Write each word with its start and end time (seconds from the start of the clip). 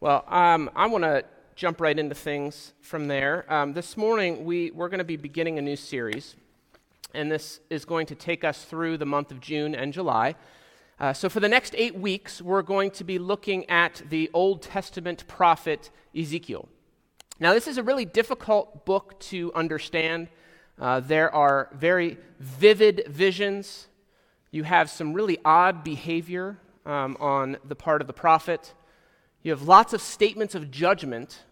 Well, 0.00 0.22
um, 0.28 0.70
I 0.76 0.86
want 0.86 1.02
to 1.02 1.24
jump 1.56 1.80
right 1.80 1.98
into 1.98 2.14
things 2.14 2.72
from 2.80 3.08
there. 3.08 3.44
Um, 3.52 3.72
this 3.72 3.96
morning, 3.96 4.44
we, 4.44 4.70
we're 4.70 4.88
going 4.88 4.98
to 4.98 5.04
be 5.04 5.16
beginning 5.16 5.58
a 5.58 5.62
new 5.62 5.74
series, 5.74 6.36
and 7.14 7.32
this 7.32 7.58
is 7.68 7.84
going 7.84 8.06
to 8.06 8.14
take 8.14 8.44
us 8.44 8.62
through 8.62 8.98
the 8.98 9.06
month 9.06 9.32
of 9.32 9.40
June 9.40 9.74
and 9.74 9.92
July. 9.92 10.36
Uh, 11.00 11.12
so, 11.12 11.28
for 11.28 11.40
the 11.40 11.48
next 11.48 11.74
eight 11.76 11.96
weeks, 11.96 12.40
we're 12.40 12.62
going 12.62 12.92
to 12.92 13.02
be 13.02 13.18
looking 13.18 13.68
at 13.68 14.00
the 14.08 14.30
Old 14.32 14.62
Testament 14.62 15.26
prophet 15.26 15.90
Ezekiel. 16.16 16.68
Now, 17.40 17.52
this 17.52 17.66
is 17.66 17.76
a 17.76 17.82
really 17.82 18.04
difficult 18.04 18.86
book 18.86 19.18
to 19.22 19.52
understand. 19.52 20.28
Uh, 20.78 21.00
there 21.00 21.34
are 21.34 21.70
very 21.72 22.18
vivid 22.38 23.02
visions. 23.08 23.88
You 24.52 24.62
have 24.62 24.90
some 24.90 25.12
really 25.12 25.38
odd 25.44 25.82
behavior 25.82 26.56
um, 26.86 27.16
on 27.18 27.56
the 27.64 27.74
part 27.74 28.00
of 28.00 28.06
the 28.06 28.12
prophet. 28.12 28.74
You 29.42 29.52
have 29.52 29.62
lots 29.62 29.92
of 29.92 30.00
statements 30.00 30.54
of 30.54 30.70
judgment 30.70 31.44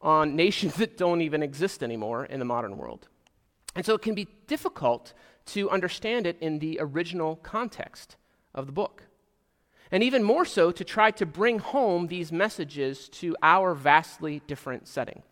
on 0.00 0.36
nations 0.44 0.74
that 0.74 0.96
don't 0.96 1.20
even 1.20 1.42
exist 1.42 1.82
anymore 1.82 2.24
in 2.24 2.38
the 2.38 2.44
modern 2.44 2.76
world. 2.76 3.08
And 3.74 3.86
so 3.86 3.94
it 3.94 4.02
can 4.02 4.14
be 4.14 4.28
difficult 4.46 5.14
to 5.46 5.70
understand 5.70 6.26
it 6.26 6.36
in 6.40 6.58
the 6.58 6.78
original 6.80 7.36
context 7.36 8.16
of 8.54 8.66
the 8.66 8.72
book. 8.72 9.04
And 9.90 10.02
even 10.02 10.22
more 10.22 10.44
so 10.44 10.72
to 10.72 10.84
try 10.84 11.10
to 11.12 11.26
bring 11.26 11.58
home 11.58 12.06
these 12.06 12.32
messages 12.32 13.08
to 13.10 13.36
our 13.42 13.74
vastly 13.74 14.40
different 14.46 14.88
setting. 14.88 15.22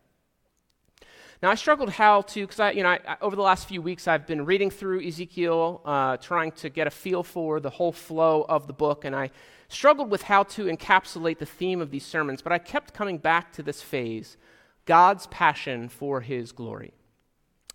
Now, 1.41 1.49
I 1.49 1.55
struggled 1.55 1.89
how 1.89 2.21
to, 2.21 2.41
because 2.41 2.59
I, 2.59 2.71
you 2.71 2.83
know, 2.83 2.89
I, 2.89 3.17
over 3.19 3.35
the 3.35 3.41
last 3.41 3.67
few 3.67 3.81
weeks, 3.81 4.07
I've 4.07 4.27
been 4.27 4.45
reading 4.45 4.69
through 4.69 5.03
Ezekiel, 5.07 5.81
uh, 5.83 6.17
trying 6.17 6.51
to 6.51 6.69
get 6.69 6.85
a 6.85 6.91
feel 6.91 7.23
for 7.23 7.59
the 7.59 7.71
whole 7.71 7.91
flow 7.91 8.45
of 8.47 8.67
the 8.67 8.73
book, 8.73 9.05
and 9.05 9.15
I 9.15 9.31
struggled 9.67 10.11
with 10.11 10.21
how 10.21 10.43
to 10.43 10.65
encapsulate 10.65 11.39
the 11.39 11.47
theme 11.47 11.81
of 11.81 11.89
these 11.89 12.05
sermons, 12.05 12.43
but 12.43 12.51
I 12.51 12.59
kept 12.59 12.93
coming 12.93 13.17
back 13.17 13.53
to 13.53 13.63
this 13.63 13.81
phase 13.81 14.37
God's 14.85 15.25
passion 15.27 15.89
for 15.89 16.21
his 16.21 16.51
glory. 16.51 16.93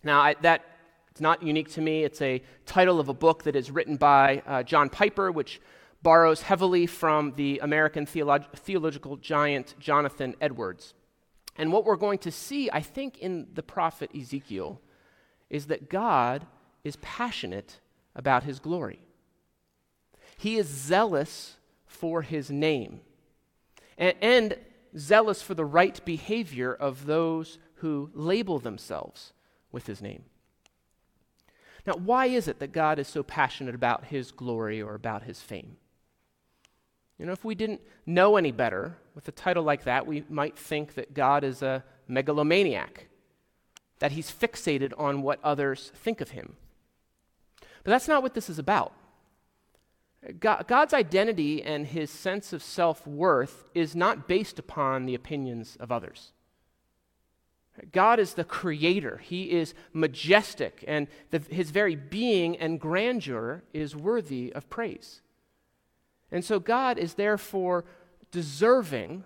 Now, 0.05 0.21
I, 0.21 0.37
that 0.43 0.65
it's 1.11 1.21
not 1.21 1.43
unique 1.43 1.71
to 1.73 1.81
me. 1.81 2.05
It's 2.05 2.23
a 2.23 2.43
title 2.67 3.01
of 3.01 3.09
a 3.09 3.15
book 3.15 3.43
that 3.45 3.57
is 3.57 3.73
written 3.73 3.97
by 3.97 4.43
uh, 4.47 4.63
John 4.63 4.89
Piper, 4.91 5.33
which 5.33 5.61
borrows 6.03 6.43
heavily 6.43 6.87
from 6.87 7.33
the 7.35 7.59
American 7.65 8.07
theolog- 8.07 8.53
theological 8.53 9.17
giant 9.17 9.75
Jonathan 9.81 10.37
Edwards. 10.41 10.95
And 11.59 11.73
what 11.73 11.85
we're 11.85 11.97
going 11.97 12.19
to 12.19 12.31
see, 12.31 12.71
I 12.71 12.81
think, 12.81 13.19
in 13.19 13.49
the 13.55 13.63
prophet 13.63 14.11
Ezekiel 14.15 14.81
is 15.49 15.67
that 15.67 15.89
God 15.89 16.47
is 16.85 16.97
passionate 16.97 17.81
about 18.15 18.45
his 18.45 18.59
glory. 18.59 19.01
He 20.37 20.57
is 20.57 20.67
zealous 20.67 21.57
for 21.87 22.23
his 22.23 22.51
name 22.51 23.01
and, 23.97 24.15
and 24.21 24.57
zealous 24.97 25.43
for 25.43 25.55
the 25.55 25.65
right 25.65 26.03
behavior 26.05 26.75
of 26.75 27.07
those 27.07 27.59
who 27.77 28.11
label 28.15 28.59
themselves 28.59 29.33
with 29.73 29.87
his 29.87 30.03
name. 30.03 30.25
Now, 31.87 31.95
why 31.95 32.27
is 32.27 32.49
it 32.49 32.59
that 32.59 32.73
God 32.73 32.99
is 32.99 33.07
so 33.07 33.23
passionate 33.23 33.75
about 33.75 34.07
his 34.07 34.33
glory 34.33 34.83
or 34.83 34.95
about 34.95 35.23
his 35.23 35.41
fame? 35.41 35.77
You 37.19 37.27
know, 37.27 37.33
if 37.33 37.45
we 37.45 37.55
didn't 37.55 37.81
know 38.05 38.37
any 38.37 38.53
better 38.53 38.97
with 39.17 39.27
a 39.27 39.33
title 39.33 39.65
like 39.65 39.85
that, 39.85 40.07
we 40.07 40.25
might 40.29 40.57
think 40.57 40.95
that 40.95 41.15
God 41.15 41.43
is 41.43 41.63
a 41.63 41.83
megalomaniac, 42.07 43.09
that 43.99 44.13
he's 44.13 44.31
fixated 44.31 44.93
on 44.99 45.23
what 45.23 45.41
others 45.43 45.91
think 45.95 46.21
of 46.21 46.31
him. 46.31 46.57
But 47.83 47.93
that's 47.93 48.07
not 48.07 48.23
what 48.23 48.35
this 48.35 48.51
is 48.51 48.59
about. 48.59 48.93
God, 50.39 50.67
God's 50.69 50.93
identity 50.93 51.63
and 51.63 51.87
his 51.87 52.11
sense 52.11 52.53
of 52.53 52.63
self 52.63 53.07
worth 53.07 53.65
is 53.75 53.97
not 53.97 54.29
based 54.29 54.59
upon 54.59 55.07
the 55.07 55.15
opinions 55.15 55.77
of 55.81 55.91
others. 55.91 56.33
God 57.93 58.19
is 58.19 58.35
the 58.35 58.45
creator. 58.45 59.19
He 59.19 59.51
is 59.51 59.73
majestic, 59.95 60.85
and 60.87 61.07
the, 61.31 61.39
his 61.39 61.71
very 61.71 61.95
being 61.95 62.57
and 62.59 62.79
grandeur 62.79 63.63
is 63.73 63.97
worthy 63.97 64.53
of 64.53 64.69
praise. 64.69 65.23
And 66.31 66.45
so 66.45 66.59
God 66.59 66.99
is 66.99 67.15
therefore 67.15 67.85
deserving 68.31 69.25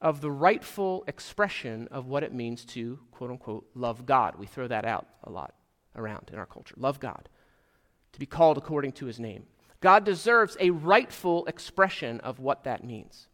of 0.00 0.20
the 0.20 0.30
rightful 0.30 1.04
expression 1.06 1.88
of 1.90 2.06
what 2.06 2.24
it 2.24 2.34
means 2.34 2.64
to, 2.64 2.98
quote 3.12 3.30
unquote, 3.30 3.66
love 3.74 4.04
God. 4.04 4.34
We 4.36 4.46
throw 4.46 4.66
that 4.66 4.84
out 4.84 5.06
a 5.22 5.30
lot 5.30 5.54
around 5.94 6.30
in 6.32 6.38
our 6.38 6.46
culture. 6.46 6.74
Love 6.76 6.98
God, 6.98 7.28
to 8.12 8.18
be 8.18 8.26
called 8.26 8.58
according 8.58 8.92
to 8.92 9.06
his 9.06 9.20
name. 9.20 9.44
God 9.80 10.04
deserves 10.04 10.56
a 10.60 10.70
rightful 10.70 11.46
expression 11.46 12.20
of 12.20 12.38
what 12.38 12.64
that 12.64 12.84
means. 12.84 13.28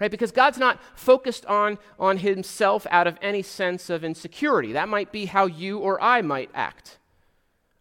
Right? 0.00 0.10
Because 0.10 0.32
God's 0.32 0.58
not 0.58 0.80
focused 0.94 1.46
on, 1.46 1.78
on 1.98 2.18
himself 2.18 2.86
out 2.90 3.06
of 3.06 3.18
any 3.22 3.42
sense 3.42 3.88
of 3.88 4.04
insecurity. 4.04 4.72
That 4.72 4.88
might 4.88 5.12
be 5.12 5.26
how 5.26 5.46
you 5.46 5.78
or 5.78 6.00
I 6.02 6.22
might 6.22 6.50
act. 6.54 6.98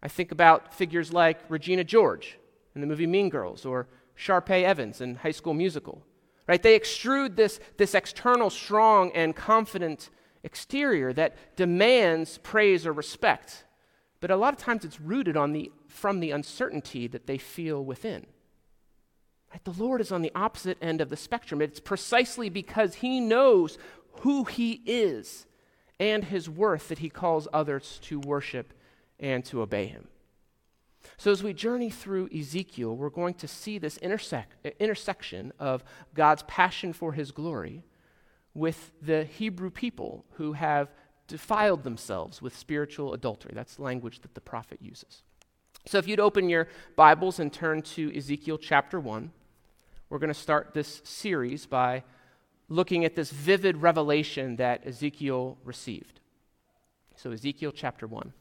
I 0.04 0.08
think 0.08 0.32
about 0.32 0.74
figures 0.74 1.14
like 1.14 1.40
Regina 1.50 1.84
George, 1.84 2.38
in 2.76 2.82
the 2.82 2.88
movie 2.88 3.08
Mean 3.08 3.30
Girls 3.30 3.66
or 3.66 3.88
Sharpay 4.18 4.64
Evans 4.64 5.02
in 5.02 5.16
High 5.16 5.32
School 5.32 5.54
Musical. 5.54 6.04
Right? 6.48 6.62
They 6.62 6.78
extrude 6.78 7.36
this, 7.36 7.60
this 7.78 7.96
external, 7.96 8.50
strong, 8.50 9.12
and 9.14 9.36
confident 9.36 10.10
exterior 10.44 11.14
that 11.14 11.56
demands 11.56 12.40
praise 12.40 12.86
or 12.86 12.94
respect. 12.94 13.64
But 14.20 14.32
a 14.32 14.36
lot 14.36 14.54
of 14.54 14.60
times 14.60 14.86
it's 14.86 15.00
rooted 15.00 15.38
on 15.38 15.52
the, 15.52 15.72
from 15.88 16.20
the 16.20 16.32
uncertainty 16.32 17.08
that 17.08 17.28
they 17.28 17.38
feel 17.38 17.84
within. 17.84 18.26
Right? 19.52 19.64
The 19.64 19.72
Lord 19.84 20.02
is 20.02 20.12
on 20.12 20.22
the 20.22 20.32
opposite 20.36 20.78
end 20.82 21.02
of 21.02 21.10
the 21.10 21.18
spectrum. 21.18 21.62
It's 21.62 21.80
precisely 21.80 22.50
because 22.50 22.96
He 22.96 23.20
knows 23.20 23.78
who 24.22 24.46
He 24.46 24.82
is 24.86 25.46
and 26.00 26.24
His 26.26 26.50
worth 26.50 26.90
that 26.90 27.00
He 27.00 27.10
calls 27.10 27.48
others 27.52 28.00
to 28.04 28.20
worship 28.20 28.74
and 29.20 29.44
to 29.46 29.62
obey 29.62 29.88
Him. 29.88 30.08
So, 31.18 31.32
as 31.32 31.44
we 31.44 31.54
journey 31.54 31.90
through 31.90 32.30
Ezekiel, 32.36 32.96
we're 32.96 33.10
going 33.10 33.34
to 33.36 33.48
see 33.48 33.78
this 33.78 33.98
intersect, 33.98 34.56
intersection 34.80 35.52
of 35.60 35.84
God's 36.14 36.44
passion 36.44 36.94
for 36.94 37.14
his 37.14 37.32
glory 37.32 37.84
with 38.54 38.92
the 39.02 39.24
Hebrew 39.24 39.70
people 39.70 40.26
who 40.32 40.54
have 40.54 40.90
defiled 41.28 41.84
themselves 41.84 42.42
with 42.42 42.58
spiritual 42.58 43.14
adultery. 43.14 43.52
That's 43.56 43.80
language 43.80 44.20
that 44.22 44.36
the 44.36 44.42
prophet 44.42 44.80
uses. 44.82 45.24
So, 45.86 45.98
if 45.98 46.08
you'd 46.08 46.20
open 46.20 46.50
your 46.50 46.68
Bibles 46.96 47.40
and 47.40 47.52
turn 47.52 47.82
to 47.84 48.16
Ezekiel 48.16 48.58
chapter 48.58 49.00
1, 49.00 49.32
we're 50.10 50.20
going 50.20 50.34
to 50.34 50.34
start 50.34 50.74
this 50.74 51.02
series 51.04 51.66
by 51.66 52.04
looking 52.70 53.06
at 53.06 53.16
this 53.16 53.32
vivid 53.32 53.78
revelation 53.78 54.58
that 54.58 54.86
Ezekiel 54.86 55.58
received. 55.64 56.20
So, 57.16 57.32
Ezekiel 57.32 57.72
chapter 57.72 58.08
1. 58.08 58.34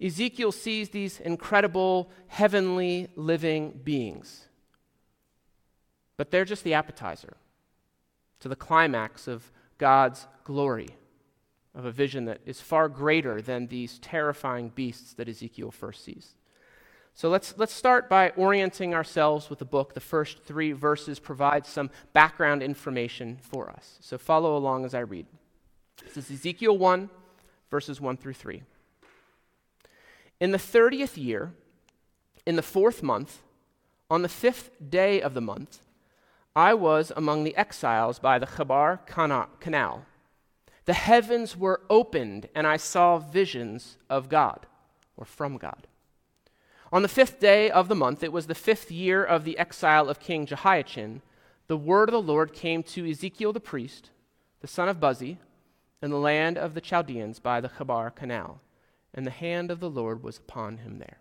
Ezekiel 0.00 0.52
sees 0.52 0.90
these 0.90 1.20
incredible 1.20 2.10
heavenly 2.28 3.08
living 3.16 3.80
beings. 3.84 4.46
But 6.16 6.30
they're 6.30 6.44
just 6.44 6.64
the 6.64 6.74
appetizer 6.74 7.36
to 8.40 8.48
the 8.48 8.56
climax 8.56 9.26
of 9.26 9.50
God's 9.78 10.26
glory, 10.44 10.90
of 11.74 11.84
a 11.84 11.90
vision 11.90 12.26
that 12.26 12.40
is 12.46 12.60
far 12.60 12.88
greater 12.88 13.40
than 13.40 13.66
these 13.66 13.98
terrifying 13.98 14.70
beasts 14.74 15.14
that 15.14 15.28
Ezekiel 15.28 15.70
first 15.70 16.04
sees. 16.04 16.34
So 17.14 17.28
let's, 17.28 17.54
let's 17.56 17.72
start 17.72 18.08
by 18.08 18.30
orienting 18.30 18.92
ourselves 18.92 19.48
with 19.48 19.60
the 19.60 19.64
book. 19.64 19.94
The 19.94 20.00
first 20.00 20.42
three 20.44 20.72
verses 20.72 21.20
provide 21.20 21.64
some 21.64 21.90
background 22.12 22.62
information 22.62 23.38
for 23.40 23.70
us. 23.70 23.98
So 24.00 24.18
follow 24.18 24.56
along 24.56 24.84
as 24.84 24.94
I 24.94 25.00
read. 25.00 25.26
This 26.02 26.16
is 26.16 26.30
Ezekiel 26.30 26.76
1, 26.76 27.08
verses 27.70 28.00
1 28.00 28.16
through 28.16 28.34
3. 28.34 28.62
In 30.40 30.50
the 30.50 30.58
thirtieth 30.58 31.16
year, 31.16 31.52
in 32.44 32.56
the 32.56 32.62
fourth 32.62 33.02
month, 33.02 33.42
on 34.10 34.22
the 34.22 34.28
fifth 34.28 34.70
day 34.90 35.20
of 35.20 35.34
the 35.34 35.40
month, 35.40 35.80
I 36.56 36.74
was 36.74 37.12
among 37.16 37.44
the 37.44 37.56
exiles 37.56 38.18
by 38.18 38.38
the 38.38 38.46
Chebar 38.46 39.00
Canal. 39.06 40.06
The 40.84 40.92
heavens 40.92 41.56
were 41.56 41.80
opened, 41.88 42.48
and 42.54 42.66
I 42.66 42.76
saw 42.76 43.18
visions 43.18 43.96
of 44.10 44.28
God, 44.28 44.66
or 45.16 45.24
from 45.24 45.56
God. 45.56 45.86
On 46.92 47.02
the 47.02 47.08
fifth 47.08 47.40
day 47.40 47.70
of 47.70 47.88
the 47.88 47.94
month, 47.94 48.22
it 48.22 48.32
was 48.32 48.46
the 48.46 48.54
fifth 48.54 48.90
year 48.90 49.24
of 49.24 49.44
the 49.44 49.58
exile 49.58 50.08
of 50.08 50.20
King 50.20 50.46
Jehoiachin, 50.46 51.22
the 51.66 51.76
word 51.76 52.08
of 52.08 52.12
the 52.12 52.22
Lord 52.22 52.52
came 52.52 52.82
to 52.82 53.08
Ezekiel 53.08 53.52
the 53.52 53.60
priest, 53.60 54.10
the 54.60 54.66
son 54.66 54.88
of 54.88 55.00
Buzi, 55.00 55.38
in 56.02 56.10
the 56.10 56.18
land 56.18 56.58
of 56.58 56.74
the 56.74 56.80
Chaldeans 56.80 57.40
by 57.40 57.60
the 57.60 57.70
Chebar 57.70 58.14
Canal 58.14 58.60
and 59.14 59.26
the 59.26 59.30
hand 59.30 59.70
of 59.70 59.80
the 59.80 59.90
Lord 59.90 60.22
was 60.22 60.38
upon 60.38 60.78
him 60.78 60.98
there. 60.98 61.18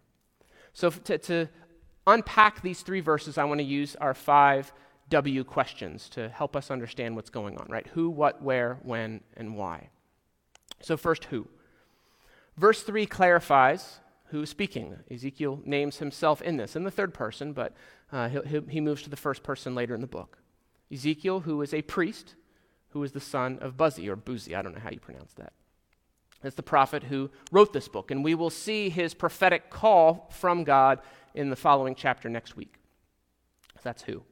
So, 0.74 0.90
to, 0.90 1.18
to 1.20 1.48
unpack 2.08 2.62
these 2.62 2.82
three 2.82 3.00
verses, 3.00 3.38
I 3.38 3.44
want 3.44 3.60
to 3.60 3.66
use 3.66 3.96
our 3.98 4.14
five 4.14 4.74
W 5.10 5.44
questions 5.44 6.10
to 6.10 6.30
help 6.30 6.56
us 6.56 6.72
understand 6.72 7.16
what's 7.16 7.30
going 7.30 7.58
on, 7.58 7.68
right? 7.70 7.88
Who, 7.94 8.10
what, 8.10 8.42
where, 8.42 8.80
when, 8.82 9.22
and 9.38 9.56
why. 9.56 9.90
So, 10.82 10.98
first, 10.98 11.26
who? 11.26 11.48
Verse 12.58 12.84
3 12.84 13.06
clarifies 13.06 14.00
who's 14.26 14.50
speaking. 14.50 14.98
Ezekiel 15.12 15.62
names 15.66 15.98
himself 15.98 16.42
in 16.42 16.58
this, 16.58 16.76
in 16.76 16.84
the 16.84 16.92
third 16.92 17.14
person, 17.14 17.54
but 17.54 17.74
uh, 18.12 18.30
he, 18.30 18.62
he 18.70 18.82
moves 18.82 19.04
to 19.04 19.10
the 19.10 19.16
first 19.16 19.44
person 19.44 19.76
later 19.76 19.94
in 19.94 20.02
the 20.02 20.08
book. 20.08 20.40
Ezekiel, 20.92 21.42
who 21.42 21.62
is 21.62 21.74
a 21.74 21.82
priest, 21.84 22.36
who 22.90 23.04
is 23.04 23.12
the 23.12 23.20
son 23.20 23.58
of 23.60 23.78
Buzi, 23.78 24.08
or 24.08 24.16
Buzi, 24.16 24.56
I 24.56 24.62
don't 24.62 24.74
know 24.74 24.82
how 24.82 24.92
you 24.92 25.00
pronounce 25.00 25.34
that. 25.34 25.54
It's 26.44 26.56
the 26.56 26.64
prophet 26.64 27.04
who 27.04 27.30
wrote 27.52 27.74
this 27.74 27.88
book, 27.88 28.12
and 28.12 28.24
we 28.24 28.36
will 28.36 28.50
see 28.50 28.90
his 28.90 29.14
prophetic 29.14 29.70
call 29.70 30.30
from 30.32 30.64
God 30.64 31.00
in 31.34 31.50
the 31.50 31.56
following 31.56 31.96
chapter 31.96 32.30
next 32.30 32.56
week. 32.56 32.76
That's 33.82 34.04
who. 34.04 34.24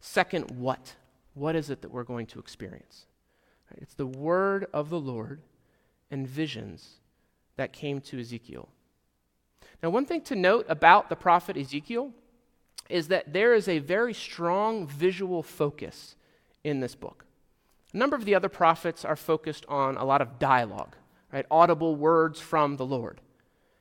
Second, 0.00 0.50
what? 0.52 0.94
What 1.34 1.56
is 1.56 1.70
it 1.70 1.82
that 1.82 1.90
we're 1.90 2.04
going 2.04 2.26
to 2.26 2.38
experience? 2.38 3.06
It's 3.76 3.94
the 3.94 4.06
word 4.06 4.66
of 4.72 4.90
the 4.90 5.00
Lord 5.00 5.40
and 6.10 6.28
visions 6.28 7.00
that 7.56 7.72
came 7.72 8.00
to 8.02 8.20
Ezekiel. 8.20 8.68
Now, 9.82 9.90
one 9.90 10.06
thing 10.06 10.20
to 10.22 10.36
note 10.36 10.66
about 10.68 11.08
the 11.08 11.16
prophet 11.16 11.56
Ezekiel 11.56 12.12
is 12.88 13.08
that 13.08 13.32
there 13.32 13.54
is 13.54 13.68
a 13.68 13.78
very 13.78 14.14
strong 14.14 14.86
visual 14.86 15.42
focus 15.42 16.16
in 16.62 16.80
this 16.80 16.94
book. 16.94 17.24
A 17.92 17.96
number 17.96 18.16
of 18.16 18.24
the 18.24 18.34
other 18.34 18.48
prophets 18.48 19.04
are 19.04 19.16
focused 19.16 19.64
on 19.68 19.96
a 19.96 20.04
lot 20.04 20.20
of 20.20 20.38
dialogue, 20.38 20.96
right? 21.32 21.46
Audible 21.50 21.96
words 21.96 22.40
from 22.40 22.76
the 22.76 22.86
Lord. 22.86 23.20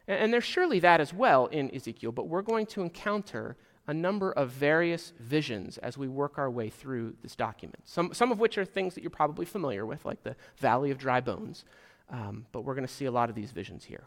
And, 0.07 0.19
and 0.19 0.33
there's 0.33 0.43
surely 0.43 0.79
that 0.79 1.01
as 1.01 1.13
well 1.13 1.47
in 1.47 1.73
Ezekiel, 1.73 2.11
but 2.11 2.27
we're 2.27 2.41
going 2.41 2.65
to 2.67 2.81
encounter 2.81 3.57
a 3.87 3.93
number 3.93 4.31
of 4.31 4.49
various 4.49 5.13
visions 5.19 5.77
as 5.79 5.97
we 5.97 6.07
work 6.07 6.37
our 6.37 6.49
way 6.49 6.69
through 6.69 7.15
this 7.21 7.35
document. 7.35 7.79
Some, 7.83 8.13
some 8.13 8.31
of 8.31 8.39
which 8.39 8.57
are 8.57 8.65
things 8.65 8.95
that 8.95 9.01
you're 9.01 9.09
probably 9.09 9.45
familiar 9.45 9.85
with, 9.85 10.05
like 10.05 10.23
the 10.23 10.35
Valley 10.57 10.89
of 10.91 10.97
Dry 10.97 11.19
Bones, 11.19 11.65
um, 12.09 12.45
but 12.51 12.61
we're 12.61 12.75
going 12.75 12.87
to 12.87 12.93
see 12.93 13.05
a 13.05 13.11
lot 13.11 13.29
of 13.29 13.35
these 13.35 13.51
visions 13.51 13.85
here. 13.85 14.05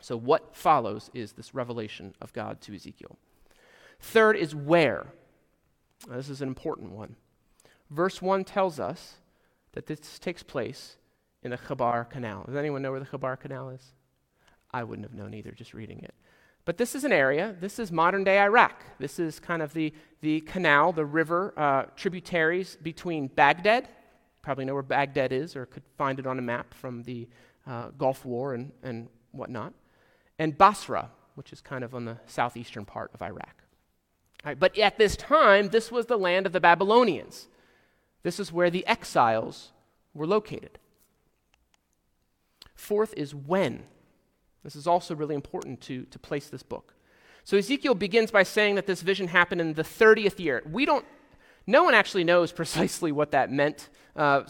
So, 0.00 0.16
what 0.16 0.56
follows 0.56 1.10
is 1.14 1.32
this 1.32 1.54
revelation 1.54 2.14
of 2.20 2.32
God 2.32 2.60
to 2.62 2.74
Ezekiel. 2.74 3.18
Third 4.00 4.36
is 4.36 4.54
where. 4.54 5.06
Now, 6.08 6.16
this 6.16 6.28
is 6.28 6.42
an 6.42 6.48
important 6.48 6.92
one. 6.92 7.16
Verse 7.90 8.20
1 8.20 8.44
tells 8.44 8.80
us 8.80 9.18
that 9.72 9.86
this 9.86 10.18
takes 10.18 10.42
place 10.42 10.96
in 11.42 11.50
the 11.50 11.58
Chebar 11.58 12.08
Canal. 12.08 12.44
Does 12.46 12.56
anyone 12.56 12.82
know 12.82 12.90
where 12.90 13.00
the 13.00 13.06
Chebar 13.06 13.38
Canal 13.38 13.70
is? 13.70 13.82
I 14.70 14.84
wouldn't 14.84 15.06
have 15.06 15.16
known 15.16 15.34
either 15.34 15.50
just 15.50 15.74
reading 15.74 16.00
it. 16.00 16.14
But 16.64 16.78
this 16.78 16.94
is 16.94 17.02
an 17.04 17.12
area, 17.12 17.56
this 17.60 17.78
is 17.78 17.90
modern 17.90 18.22
day 18.22 18.38
Iraq. 18.38 18.84
This 18.98 19.18
is 19.18 19.40
kind 19.40 19.62
of 19.62 19.72
the, 19.74 19.92
the 20.20 20.40
canal, 20.42 20.92
the 20.92 21.04
river 21.04 21.52
uh, 21.56 21.84
tributaries 21.96 22.76
between 22.80 23.26
Baghdad. 23.26 23.88
Probably 24.42 24.64
know 24.64 24.74
where 24.74 24.82
Baghdad 24.82 25.32
is 25.32 25.56
or 25.56 25.66
could 25.66 25.82
find 25.98 26.20
it 26.20 26.26
on 26.26 26.38
a 26.38 26.42
map 26.42 26.72
from 26.72 27.02
the 27.02 27.28
uh, 27.66 27.88
Gulf 27.98 28.24
War 28.24 28.54
and, 28.54 28.70
and 28.82 29.08
whatnot. 29.32 29.72
And 30.38 30.56
Basra, 30.56 31.10
which 31.34 31.52
is 31.52 31.60
kind 31.60 31.82
of 31.82 31.94
on 31.94 32.04
the 32.04 32.18
southeastern 32.26 32.84
part 32.84 33.10
of 33.12 33.22
Iraq. 33.22 33.62
But 34.58 34.76
at 34.78 34.98
this 34.98 35.16
time, 35.16 35.68
this 35.68 35.92
was 35.92 36.06
the 36.06 36.16
land 36.16 36.46
of 36.46 36.52
the 36.52 36.60
Babylonians. 36.60 37.48
This 38.22 38.40
is 38.40 38.52
where 38.52 38.70
the 38.70 38.86
exiles 38.86 39.70
were 40.14 40.26
located. 40.26 40.78
Fourth 42.82 43.14
is 43.16 43.32
when. 43.32 43.84
This 44.64 44.74
is 44.74 44.88
also 44.88 45.14
really 45.14 45.36
important 45.36 45.80
to, 45.82 46.02
to 46.06 46.18
place 46.18 46.48
this 46.48 46.64
book. 46.64 46.94
So 47.44 47.56
Ezekiel 47.56 47.94
begins 47.94 48.32
by 48.32 48.42
saying 48.42 48.74
that 48.74 48.88
this 48.88 49.02
vision 49.02 49.28
happened 49.28 49.60
in 49.60 49.74
the 49.74 49.84
30th 49.84 50.40
year. 50.40 50.64
We 50.68 50.84
don't, 50.84 51.04
no 51.64 51.84
one 51.84 51.94
actually 51.94 52.24
knows 52.24 52.50
precisely 52.60 53.12
what 53.12 53.30
that 53.30 53.52
meant. 53.52 53.88
Uh, 54.16 54.42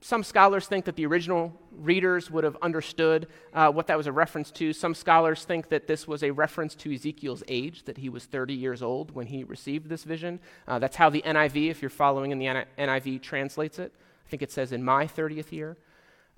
some 0.00 0.24
scholars 0.24 0.66
think 0.66 0.86
that 0.86 0.96
the 0.96 1.06
original 1.06 1.52
readers 1.70 2.32
would 2.32 2.42
have 2.42 2.56
understood 2.62 3.28
uh, 3.54 3.70
what 3.70 3.86
that 3.86 3.96
was 3.96 4.08
a 4.08 4.12
reference 4.12 4.50
to. 4.50 4.72
Some 4.72 4.92
scholars 4.92 5.44
think 5.44 5.68
that 5.68 5.86
this 5.86 6.08
was 6.08 6.24
a 6.24 6.32
reference 6.32 6.74
to 6.74 6.92
Ezekiel's 6.92 7.44
age, 7.46 7.84
that 7.84 7.96
he 7.96 8.08
was 8.08 8.24
30 8.24 8.54
years 8.54 8.82
old 8.82 9.12
when 9.12 9.28
he 9.28 9.44
received 9.44 9.88
this 9.88 10.02
vision. 10.02 10.40
Uh, 10.66 10.80
that's 10.80 10.96
how 10.96 11.10
the 11.10 11.22
NIV, 11.22 11.70
if 11.70 11.80
you're 11.80 11.90
following 11.90 12.32
in 12.32 12.40
the 12.40 12.66
NIV, 12.76 13.22
translates 13.22 13.78
it. 13.78 13.92
I 14.26 14.28
think 14.28 14.42
it 14.42 14.50
says 14.50 14.72
in 14.72 14.82
my 14.82 15.06
30th 15.06 15.52
year. 15.52 15.76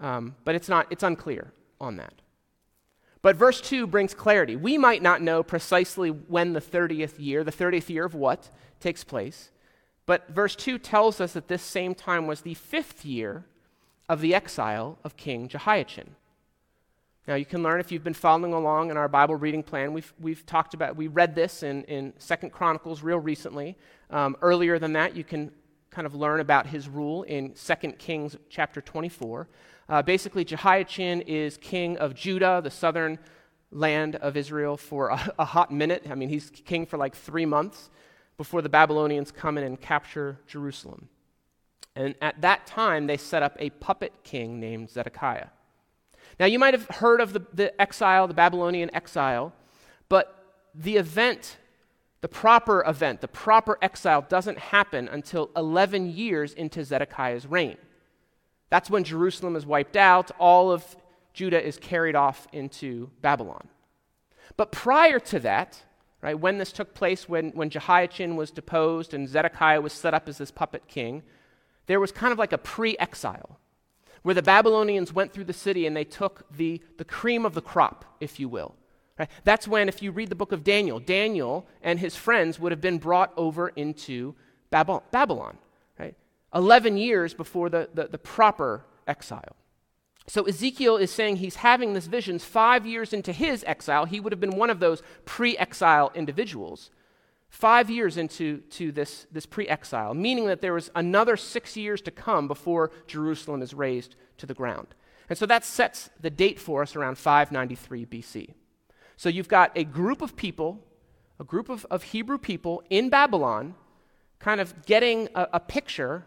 Um, 0.00 0.36
but 0.44 0.54
it's 0.54 0.68
not, 0.68 0.86
it's 0.90 1.02
unclear 1.02 1.52
on 1.80 1.96
that. 1.96 2.14
But 3.22 3.36
verse 3.36 3.60
2 3.60 3.86
brings 3.86 4.12
clarity. 4.12 4.54
We 4.54 4.76
might 4.76 5.02
not 5.02 5.22
know 5.22 5.42
precisely 5.42 6.10
when 6.10 6.52
the 6.52 6.60
30th 6.60 7.14
year, 7.18 7.42
the 7.42 7.50
30th 7.50 7.88
year 7.88 8.04
of 8.04 8.14
what, 8.14 8.50
takes 8.80 9.02
place. 9.02 9.50
But 10.04 10.28
verse 10.28 10.54
2 10.54 10.78
tells 10.78 11.20
us 11.20 11.32
that 11.32 11.48
this 11.48 11.62
same 11.62 11.94
time 11.94 12.26
was 12.26 12.42
the 12.42 12.54
fifth 12.54 13.04
year 13.04 13.46
of 14.08 14.20
the 14.20 14.34
exile 14.34 14.98
of 15.04 15.16
King 15.16 15.48
Jehoiachin. 15.48 16.16
Now, 17.26 17.36
you 17.36 17.46
can 17.46 17.62
learn 17.62 17.80
if 17.80 17.90
you've 17.90 18.04
been 18.04 18.12
following 18.12 18.52
along 18.52 18.90
in 18.90 18.98
our 18.98 19.08
Bible 19.08 19.36
reading 19.36 19.62
plan. 19.62 19.94
We've, 19.94 20.12
we've 20.20 20.44
talked 20.44 20.74
about, 20.74 20.94
we 20.94 21.06
read 21.06 21.34
this 21.34 21.62
in, 21.62 21.84
in 21.84 22.12
Second 22.18 22.50
Chronicles 22.50 23.02
real 23.02 23.18
recently. 23.18 23.78
Um, 24.10 24.36
earlier 24.42 24.78
than 24.78 24.92
that, 24.92 25.16
you 25.16 25.24
can 25.24 25.50
kind 25.94 26.06
of 26.06 26.14
learn 26.16 26.40
about 26.40 26.66
his 26.66 26.88
rule 26.88 27.22
in 27.22 27.54
Second 27.54 28.00
Kings 28.00 28.36
chapter 28.50 28.80
24. 28.80 29.48
Uh, 29.88 30.02
basically, 30.02 30.44
Jehoiachin 30.44 31.20
is 31.20 31.56
king 31.56 31.96
of 31.98 32.14
Judah, 32.14 32.60
the 32.64 32.70
southern 32.70 33.16
land 33.70 34.16
of 34.16 34.36
Israel, 34.36 34.76
for 34.76 35.10
a, 35.10 35.32
a 35.38 35.44
hot 35.44 35.70
minute. 35.70 36.04
I 36.10 36.16
mean, 36.16 36.28
he's 36.28 36.50
king 36.50 36.84
for 36.84 36.96
like 36.96 37.14
three 37.14 37.46
months 37.46 37.90
before 38.36 38.60
the 38.60 38.68
Babylonians 38.68 39.30
come 39.30 39.56
in 39.56 39.62
and 39.62 39.80
capture 39.80 40.40
Jerusalem. 40.48 41.08
And 41.94 42.16
at 42.20 42.40
that 42.40 42.66
time, 42.66 43.06
they 43.06 43.16
set 43.16 43.44
up 43.44 43.56
a 43.60 43.70
puppet 43.70 44.12
king 44.24 44.58
named 44.58 44.90
Zedekiah. 44.90 45.46
Now, 46.40 46.46
you 46.46 46.58
might 46.58 46.74
have 46.74 46.88
heard 46.88 47.20
of 47.20 47.32
the, 47.32 47.46
the 47.52 47.80
exile, 47.80 48.26
the 48.26 48.34
Babylonian 48.34 48.92
exile, 48.92 49.52
but 50.08 50.44
the 50.74 50.96
event, 50.96 51.56
the 52.24 52.28
proper 52.28 52.82
event, 52.86 53.20
the 53.20 53.28
proper 53.28 53.76
exile 53.82 54.24
doesn't 54.26 54.58
happen 54.58 55.08
until 55.08 55.50
11 55.56 56.10
years 56.10 56.54
into 56.54 56.82
Zedekiah's 56.82 57.44
reign. 57.44 57.76
That's 58.70 58.88
when 58.88 59.04
Jerusalem 59.04 59.56
is 59.56 59.66
wiped 59.66 59.94
out, 59.94 60.30
all 60.38 60.72
of 60.72 60.96
Judah 61.34 61.62
is 61.62 61.76
carried 61.76 62.16
off 62.16 62.48
into 62.50 63.10
Babylon. 63.20 63.68
But 64.56 64.72
prior 64.72 65.18
to 65.18 65.38
that, 65.40 65.82
right, 66.22 66.40
when 66.40 66.56
this 66.56 66.72
took 66.72 66.94
place, 66.94 67.28
when, 67.28 67.50
when 67.50 67.68
Jehoiachin 67.68 68.36
was 68.36 68.50
deposed 68.50 69.12
and 69.12 69.28
Zedekiah 69.28 69.82
was 69.82 69.92
set 69.92 70.14
up 70.14 70.26
as 70.26 70.38
this 70.38 70.50
puppet 70.50 70.88
king, 70.88 71.24
there 71.88 72.00
was 72.00 72.10
kind 72.10 72.32
of 72.32 72.38
like 72.38 72.54
a 72.54 72.58
pre 72.58 72.96
exile 72.96 73.60
where 74.22 74.34
the 74.34 74.40
Babylonians 74.40 75.12
went 75.12 75.34
through 75.34 75.44
the 75.44 75.52
city 75.52 75.86
and 75.86 75.94
they 75.94 76.04
took 76.04 76.50
the, 76.50 76.80
the 76.96 77.04
cream 77.04 77.44
of 77.44 77.52
the 77.52 77.60
crop, 77.60 78.16
if 78.18 78.40
you 78.40 78.48
will. 78.48 78.76
Right? 79.18 79.30
That's 79.44 79.68
when, 79.68 79.88
if 79.88 80.02
you 80.02 80.10
read 80.10 80.28
the 80.28 80.34
book 80.34 80.52
of 80.52 80.64
Daniel, 80.64 80.98
Daniel 80.98 81.66
and 81.82 82.00
his 82.00 82.16
friends 82.16 82.58
would 82.58 82.72
have 82.72 82.80
been 82.80 82.98
brought 82.98 83.32
over 83.36 83.68
into 83.68 84.34
Babylon, 84.70 85.56
right? 85.98 86.16
11 86.52 86.96
years 86.96 87.32
before 87.32 87.68
the, 87.68 87.88
the, 87.94 88.08
the 88.08 88.18
proper 88.18 88.84
exile. 89.06 89.56
So 90.26 90.44
Ezekiel 90.44 90.96
is 90.96 91.12
saying 91.12 91.36
he's 91.36 91.56
having 91.56 91.92
this 91.92 92.06
vision 92.06 92.38
five 92.38 92.86
years 92.86 93.12
into 93.12 93.32
his 93.32 93.62
exile. 93.66 94.06
He 94.06 94.20
would 94.20 94.32
have 94.32 94.40
been 94.40 94.56
one 94.56 94.70
of 94.70 94.80
those 94.80 95.02
pre 95.24 95.56
exile 95.58 96.10
individuals 96.14 96.90
five 97.54 97.88
years 97.88 98.16
into 98.16 98.58
to 98.62 98.90
this, 98.90 99.26
this 99.30 99.46
pre 99.46 99.68
exile, 99.68 100.12
meaning 100.14 100.46
that 100.46 100.60
there 100.60 100.72
was 100.72 100.90
another 100.96 101.36
six 101.36 101.76
years 101.76 102.00
to 102.02 102.10
come 102.10 102.48
before 102.48 102.90
Jerusalem 103.06 103.62
is 103.62 103.74
razed 103.74 104.16
to 104.38 104.46
the 104.46 104.54
ground. 104.54 104.88
And 105.28 105.38
so 105.38 105.46
that 105.46 105.64
sets 105.64 106.10
the 106.20 106.30
date 106.30 106.58
for 106.58 106.82
us 106.82 106.96
around 106.96 107.16
593 107.16 108.06
BC. 108.06 108.54
So 109.16 109.28
you've 109.28 109.48
got 109.48 109.72
a 109.76 109.84
group 109.84 110.22
of 110.22 110.36
people, 110.36 110.80
a 111.38 111.44
group 111.44 111.68
of, 111.68 111.86
of 111.90 112.02
Hebrew 112.02 112.38
people 112.38 112.82
in 112.90 113.08
Babylon, 113.08 113.74
kind 114.38 114.60
of 114.60 114.84
getting 114.86 115.28
a, 115.34 115.48
a 115.54 115.60
picture, 115.60 116.24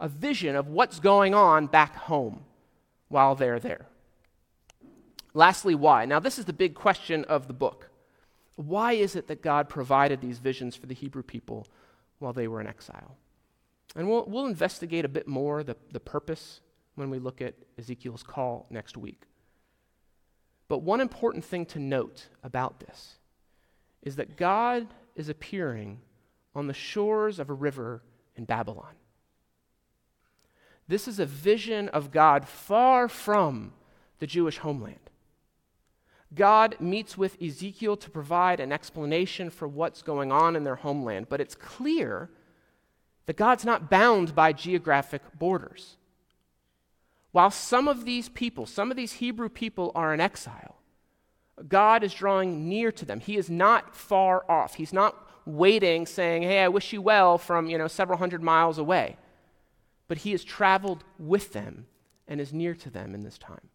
a 0.00 0.08
vision 0.08 0.56
of 0.56 0.68
what's 0.68 1.00
going 1.00 1.34
on 1.34 1.66
back 1.66 1.96
home 1.96 2.44
while 3.08 3.34
they're 3.34 3.60
there. 3.60 3.86
Lastly, 5.32 5.74
why? 5.74 6.04
Now, 6.04 6.20
this 6.20 6.38
is 6.38 6.44
the 6.44 6.52
big 6.52 6.74
question 6.74 7.24
of 7.24 7.48
the 7.48 7.52
book. 7.52 7.90
Why 8.56 8.92
is 8.92 9.16
it 9.16 9.26
that 9.26 9.42
God 9.42 9.68
provided 9.68 10.20
these 10.20 10.38
visions 10.38 10.76
for 10.76 10.86
the 10.86 10.94
Hebrew 10.94 11.22
people 11.22 11.66
while 12.20 12.32
they 12.32 12.46
were 12.46 12.60
in 12.60 12.68
exile? 12.68 13.16
And 13.96 14.08
we'll, 14.08 14.24
we'll 14.26 14.46
investigate 14.46 15.04
a 15.04 15.08
bit 15.08 15.26
more 15.26 15.64
the, 15.64 15.76
the 15.92 16.00
purpose 16.00 16.60
when 16.94 17.10
we 17.10 17.18
look 17.18 17.40
at 17.40 17.54
Ezekiel's 17.78 18.22
call 18.22 18.66
next 18.70 18.96
week. 18.96 19.22
But 20.74 20.82
one 20.82 21.00
important 21.00 21.44
thing 21.44 21.66
to 21.66 21.78
note 21.78 22.26
about 22.42 22.80
this 22.80 23.18
is 24.02 24.16
that 24.16 24.36
God 24.36 24.88
is 25.14 25.28
appearing 25.28 26.00
on 26.52 26.66
the 26.66 26.74
shores 26.74 27.38
of 27.38 27.48
a 27.48 27.54
river 27.54 28.02
in 28.34 28.44
Babylon. 28.44 28.96
This 30.88 31.06
is 31.06 31.20
a 31.20 31.26
vision 31.26 31.88
of 31.90 32.10
God 32.10 32.48
far 32.48 33.06
from 33.06 33.72
the 34.18 34.26
Jewish 34.26 34.58
homeland. 34.58 34.98
God 36.34 36.74
meets 36.80 37.16
with 37.16 37.40
Ezekiel 37.40 37.96
to 37.98 38.10
provide 38.10 38.58
an 38.58 38.72
explanation 38.72 39.50
for 39.50 39.68
what's 39.68 40.02
going 40.02 40.32
on 40.32 40.56
in 40.56 40.64
their 40.64 40.74
homeland, 40.74 41.28
but 41.28 41.40
it's 41.40 41.54
clear 41.54 42.30
that 43.26 43.36
God's 43.36 43.64
not 43.64 43.88
bound 43.88 44.34
by 44.34 44.52
geographic 44.52 45.22
borders. 45.38 45.98
While 47.34 47.50
some 47.50 47.88
of 47.88 48.04
these 48.04 48.28
people, 48.28 48.64
some 48.64 48.92
of 48.92 48.96
these 48.96 49.14
Hebrew 49.14 49.48
people, 49.48 49.90
are 49.96 50.14
in 50.14 50.20
exile, 50.20 50.76
God 51.66 52.04
is 52.04 52.14
drawing 52.14 52.68
near 52.68 52.92
to 52.92 53.04
them. 53.04 53.18
He 53.18 53.36
is 53.36 53.50
not 53.50 53.96
far 53.96 54.48
off. 54.48 54.74
He's 54.74 54.92
not 54.92 55.16
waiting, 55.44 56.06
saying, 56.06 56.44
Hey, 56.44 56.60
I 56.60 56.68
wish 56.68 56.92
you 56.92 57.02
well 57.02 57.36
from 57.36 57.66
you 57.66 57.76
know, 57.76 57.88
several 57.88 58.20
hundred 58.20 58.40
miles 58.40 58.78
away. 58.78 59.16
But 60.06 60.18
he 60.18 60.30
has 60.30 60.44
traveled 60.44 61.02
with 61.18 61.52
them 61.52 61.86
and 62.28 62.40
is 62.40 62.52
near 62.52 62.72
to 62.76 62.88
them 62.88 63.16
in 63.16 63.24
this 63.24 63.36
time. 63.36 63.68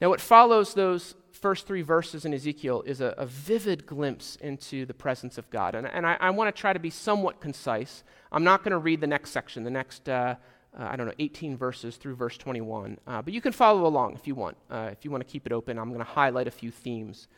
Now, 0.00 0.10
what 0.10 0.20
follows 0.20 0.74
those 0.74 1.16
first 1.32 1.66
three 1.66 1.82
verses 1.82 2.24
in 2.24 2.32
Ezekiel 2.32 2.84
is 2.86 3.00
a, 3.00 3.12
a 3.18 3.26
vivid 3.26 3.86
glimpse 3.86 4.36
into 4.36 4.86
the 4.86 4.94
presence 4.94 5.36
of 5.36 5.50
God. 5.50 5.74
And, 5.74 5.88
and 5.88 6.06
I, 6.06 6.16
I 6.20 6.30
want 6.30 6.54
to 6.54 6.60
try 6.60 6.72
to 6.72 6.78
be 6.78 6.90
somewhat 6.90 7.40
concise. 7.40 8.04
I'm 8.30 8.44
not 8.44 8.62
going 8.62 8.70
to 8.70 8.78
read 8.78 9.00
the 9.00 9.08
next 9.08 9.32
section, 9.32 9.64
the 9.64 9.70
next, 9.70 10.08
uh, 10.08 10.36
uh, 10.78 10.88
I 10.90 10.96
don't 10.96 11.06
know, 11.06 11.14
18 11.18 11.56
verses 11.56 11.96
through 11.96 12.14
verse 12.14 12.36
21. 12.36 12.98
Uh, 13.06 13.22
but 13.22 13.32
you 13.32 13.40
can 13.40 13.52
follow 13.52 13.86
along 13.86 14.14
if 14.14 14.26
you 14.26 14.34
want. 14.34 14.56
Uh, 14.70 14.90
if 14.92 15.04
you 15.04 15.10
want 15.10 15.26
to 15.26 15.30
keep 15.30 15.46
it 15.46 15.52
open, 15.52 15.78
I'm 15.78 15.88
going 15.88 15.98
to 15.98 16.04
highlight 16.04 16.46
a 16.46 16.52
few 16.52 16.70
themes 16.70 17.28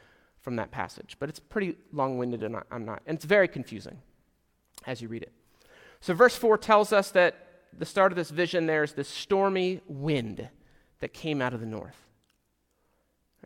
from 0.40 0.56
that 0.56 0.70
passage. 0.70 1.16
But 1.18 1.28
it's 1.28 1.40
pretty 1.40 1.76
long 1.92 2.18
winded, 2.18 2.42
and 2.42 2.56
I'm 2.70 2.84
not. 2.84 3.02
And 3.06 3.16
it's 3.16 3.24
very 3.24 3.48
confusing 3.48 3.98
as 4.86 5.00
you 5.00 5.08
read 5.08 5.22
it. 5.22 5.32
So, 6.00 6.14
verse 6.14 6.36
4 6.36 6.58
tells 6.58 6.92
us 6.92 7.10
that 7.12 7.36
the 7.76 7.86
start 7.86 8.12
of 8.12 8.16
this 8.16 8.30
vision, 8.30 8.66
there's 8.66 8.92
this 8.92 9.08
stormy 9.08 9.80
wind 9.86 10.48
that 11.00 11.14
came 11.14 11.40
out 11.40 11.54
of 11.54 11.60
the 11.60 11.66
north. 11.66 11.96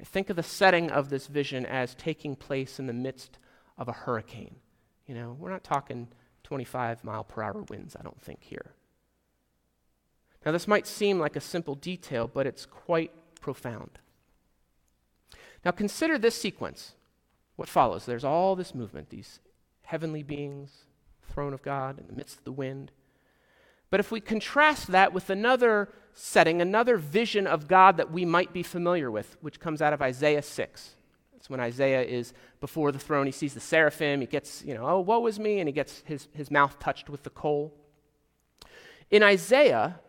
Think 0.05 0.29
of 0.31 0.37
the 0.37 0.43
setting 0.43 0.91
of 0.91 1.09
this 1.09 1.27
vision 1.27 1.65
as 1.65 1.95
taking 1.95 2.37
place 2.37 2.79
in 2.79 2.87
the 2.87 2.93
midst 2.93 3.39
of 3.79 3.89
a 3.89 3.93
hurricane. 3.93 4.57
You 5.07 5.15
know, 5.15 5.37
we're 5.39 5.51
not 5.51 5.65
talking 5.65 6.09
25 6.43 7.05
mile 7.05 7.25
per 7.25 7.43
hour 7.43 7.63
winds, 7.63 7.97
I 7.99 8.03
don't 8.03 8.21
think, 8.21 8.43
here. 8.43 8.73
Now, 10.47 10.53
this 10.53 10.69
might 10.69 10.87
seem 10.87 11.19
like 11.19 11.35
a 11.35 11.41
simple 11.41 11.75
detail, 11.75 12.31
but 12.33 12.47
it's 12.47 12.67
quite 12.67 13.11
profound. 13.41 13.99
Now, 15.65 15.73
consider 15.73 16.19
this 16.19 16.41
sequence. 16.41 16.95
What 17.57 17.69
follows? 17.69 18.07
There's 18.07 18.23
all 18.23 18.55
this 18.55 18.73
movement, 18.73 19.11
these 19.11 19.41
heavenly 19.83 20.23
beings, 20.23 20.85
throne 21.29 21.53
of 21.53 21.63
God 21.63 21.99
in 21.99 22.07
the 22.07 22.13
midst 22.13 22.39
of 22.39 22.45
the 22.45 22.53
wind. 22.53 22.93
But 23.91 23.99
if 23.99 24.13
we 24.13 24.21
contrast 24.21 24.87
that 24.89 25.13
with 25.13 25.31
another 25.31 25.89
setting, 26.13 26.63
another 26.63 26.97
vision 26.97 27.49
of 27.49 27.67
God 27.67 27.97
that 27.97 28.13
we 28.13 28.25
might 28.25 28.53
be 28.53 28.63
familiar 28.63 29.11
with, 29.11 29.37
which 29.41 29.59
comes 29.59 29.83
out 29.83 29.93
of 29.93 30.01
Isaiah 30.01 30.43
6. 30.43 30.91
It's 31.35 31.51
when 31.51 31.61
Isaiah 31.61 32.03
is 32.03 32.33
before 32.61 32.93
the 32.93 33.01
throne. 33.01 33.27
He 33.27 33.33
sees 33.33 33.55
the 33.55 33.61
seraphim. 33.61 34.21
He 34.21 34.29
gets, 34.29 34.65
you 34.65 34.75
know, 34.75 34.87
oh, 34.87 35.01
woe 35.01 35.27
is 35.27 35.41
me, 35.41 35.59
and 35.59 35.69
he 35.69 35.73
gets 35.73 36.05
his, 36.07 36.29
his 36.33 36.53
mouth 36.53 36.79
touched 36.79 37.11
with 37.11 37.25
the 37.25 37.31
coal. 37.31 37.75
In 39.11 39.25
Isaiah, 39.25 40.01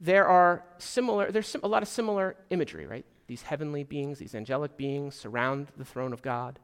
there 0.00 0.26
are 0.26 0.64
similar, 0.78 1.30
there's 1.32 1.56
a 1.62 1.68
lot 1.68 1.82
of 1.82 1.88
similar 1.88 2.36
imagery, 2.50 2.86
right? 2.86 3.04
These 3.26 3.42
heavenly 3.42 3.84
beings, 3.84 4.18
these 4.18 4.34
angelic 4.34 4.76
beings 4.76 5.14
surround 5.14 5.68
the 5.76 5.84
throne 5.84 6.12
of 6.12 6.22
God. 6.22 6.58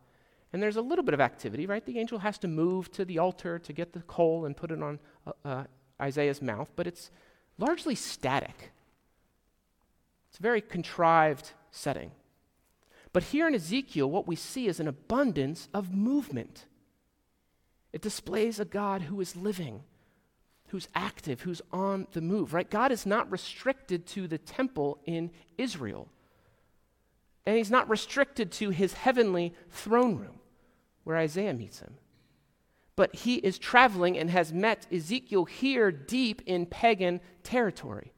And 0.53 0.63
there's 0.63 0.77
a 0.77 0.83
little 0.83 1.05
bit 1.05 1.15
of 1.15 1.21
activity, 1.21 1.67
right? 1.67 1.85
The 1.85 1.99
angel 1.99 2.21
has 2.21 2.39
to 2.39 2.49
move 2.49 2.91
to 2.93 3.05
the 3.05 3.19
altar 3.19 3.59
to 3.59 3.73
get 3.73 3.93
the 3.93 4.01
coal 4.03 4.47
and 4.47 4.57
put 4.57 4.71
it 4.71 4.81
on 4.81 5.01
uh, 5.27 5.33
uh, 5.45 5.65
Isaiah's 6.01 6.41
mouth, 6.41 6.71
but 6.77 6.87
it's 6.87 7.11
largely 7.59 7.97
static. 7.97 8.71
It's 10.31 10.39
a 10.39 10.43
very 10.43 10.61
contrived 10.61 11.53
setting. 11.73 12.13
But 13.13 13.25
here 13.25 13.47
in 13.49 13.55
Ezekiel, 13.55 14.11
what 14.11 14.27
we 14.27 14.37
see 14.37 14.67
is 14.67 14.81
an 14.81 14.89
abundance 14.89 15.69
of 15.75 15.93
movement. 15.93 16.67
It 17.93 18.03
displays 18.03 18.59
a 18.59 18.65
God 18.65 19.03
who 19.03 19.21
is 19.21 19.37
living, 19.37 19.83
who's 20.69 20.89
active, 20.95 21.43
who's 21.43 21.63
on 21.73 22.07
the 22.13 22.21
move, 22.21 22.55
right? 22.55 22.69
God 22.69 22.91
is 22.91 23.07
not 23.07 23.31
restricted 23.31 24.07
to 24.09 24.27
the 24.27 24.39
temple 24.39 24.99
in 25.05 25.31
Israel. 25.59 26.09
And 27.47 27.57
he's 27.57 27.71
not 27.71 27.89
restricted 27.89 28.51
to 28.53 28.71
his 28.71 28.95
heavenly 28.95 29.55
throne 29.71 30.17
room 30.17 30.41
where 31.05 31.17
Isaiah 31.17 31.55
meets 31.55 31.81
him. 31.81 31.95
But 32.97 33.15
he 33.15 33.37
is 33.37 33.59
traveling 33.59 34.17
and 34.17 34.31
has 34.31 34.53
met 34.53 34.87
Ezekiel 34.93 35.45
here 35.45 35.91
deep 35.91 36.43
in 36.47 36.67
pagan 36.67 37.21
territory. 37.43 38.13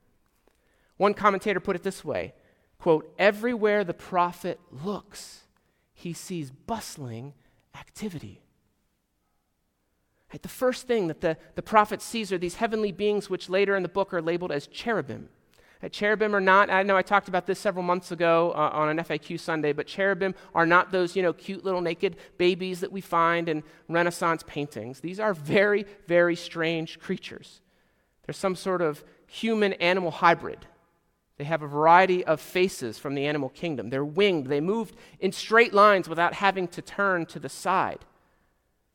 One 0.97 1.15
commentator 1.15 1.61
put 1.61 1.76
it 1.76 1.83
this 1.83 2.05
way 2.05 2.35
quote, 2.79 3.12
everywhere 3.19 3.85
the 3.85 3.95
prophet 3.95 4.61
looks, 4.71 5.43
he 5.93 6.12
sees 6.12 6.50
bustling 6.50 7.35
activity. 7.75 8.43
Right, 10.37 10.43
the 10.43 10.49
first 10.50 10.87
thing 10.87 11.07
that 11.07 11.23
the, 11.23 11.38
the 11.55 11.62
prophet 11.62 12.02
sees 12.02 12.31
are 12.31 12.37
these 12.37 12.57
heavenly 12.57 12.93
beings, 12.93 13.31
which 13.31 13.49
later 13.49 13.75
in 13.75 13.83
the 13.83 13.88
book 13.88 14.12
are 14.12 14.21
labeled 14.21 14.52
as 14.52 14.66
cherubim. 14.66 15.31
Uh, 15.83 15.88
cherubim 15.88 16.37
are 16.37 16.43
not, 16.43 16.69
I 16.69 16.83
know 16.83 16.95
I 16.95 17.00
talked 17.00 17.28
about 17.28 17.47
this 17.47 17.59
several 17.59 17.83
months 17.83 18.12
ago 18.12 18.52
uh, 18.55 18.69
on 18.71 18.90
an 18.90 18.99
FAQ 18.99 19.40
Sunday, 19.40 19.73
but 19.73 19.87
cherubim 19.87 20.35
are 20.55 20.66
not 20.66 20.93
those, 20.93 21.16
you 21.16 21.23
know, 21.23 21.33
cute 21.33 21.64
little 21.64 21.81
naked 21.81 22.16
babies 22.37 22.81
that 22.81 22.93
we 22.93 23.00
find 23.00 23.49
in 23.49 23.62
Renaissance 23.88 24.45
paintings. 24.47 25.00
These 25.00 25.19
are 25.19 25.33
very, 25.33 25.87
very 26.07 26.37
strange 26.37 27.00
creatures. 27.00 27.62
They're 28.26 28.35
some 28.35 28.57
sort 28.57 28.83
of 28.83 29.05
human 29.26 29.73
animal 29.75 30.11
hybrid. 30.11 30.66
They 31.38 31.45
have 31.45 31.62
a 31.62 31.66
variety 31.66 32.26
of 32.26 32.43
faces 32.43 32.99
from 32.99 33.14
the 33.14 33.25
animal 33.25 33.49
kingdom. 33.49 33.88
They're 33.88 34.05
winged. 34.05 34.49
They 34.49 34.61
move 34.61 34.93
in 35.19 35.33
straight 35.33 35.73
lines 35.73 36.11
without 36.11 36.35
having 36.35 36.69
to 36.69 36.83
turn 36.83 37.25
to 37.25 37.38
the 37.38 37.49
side. 37.49 38.00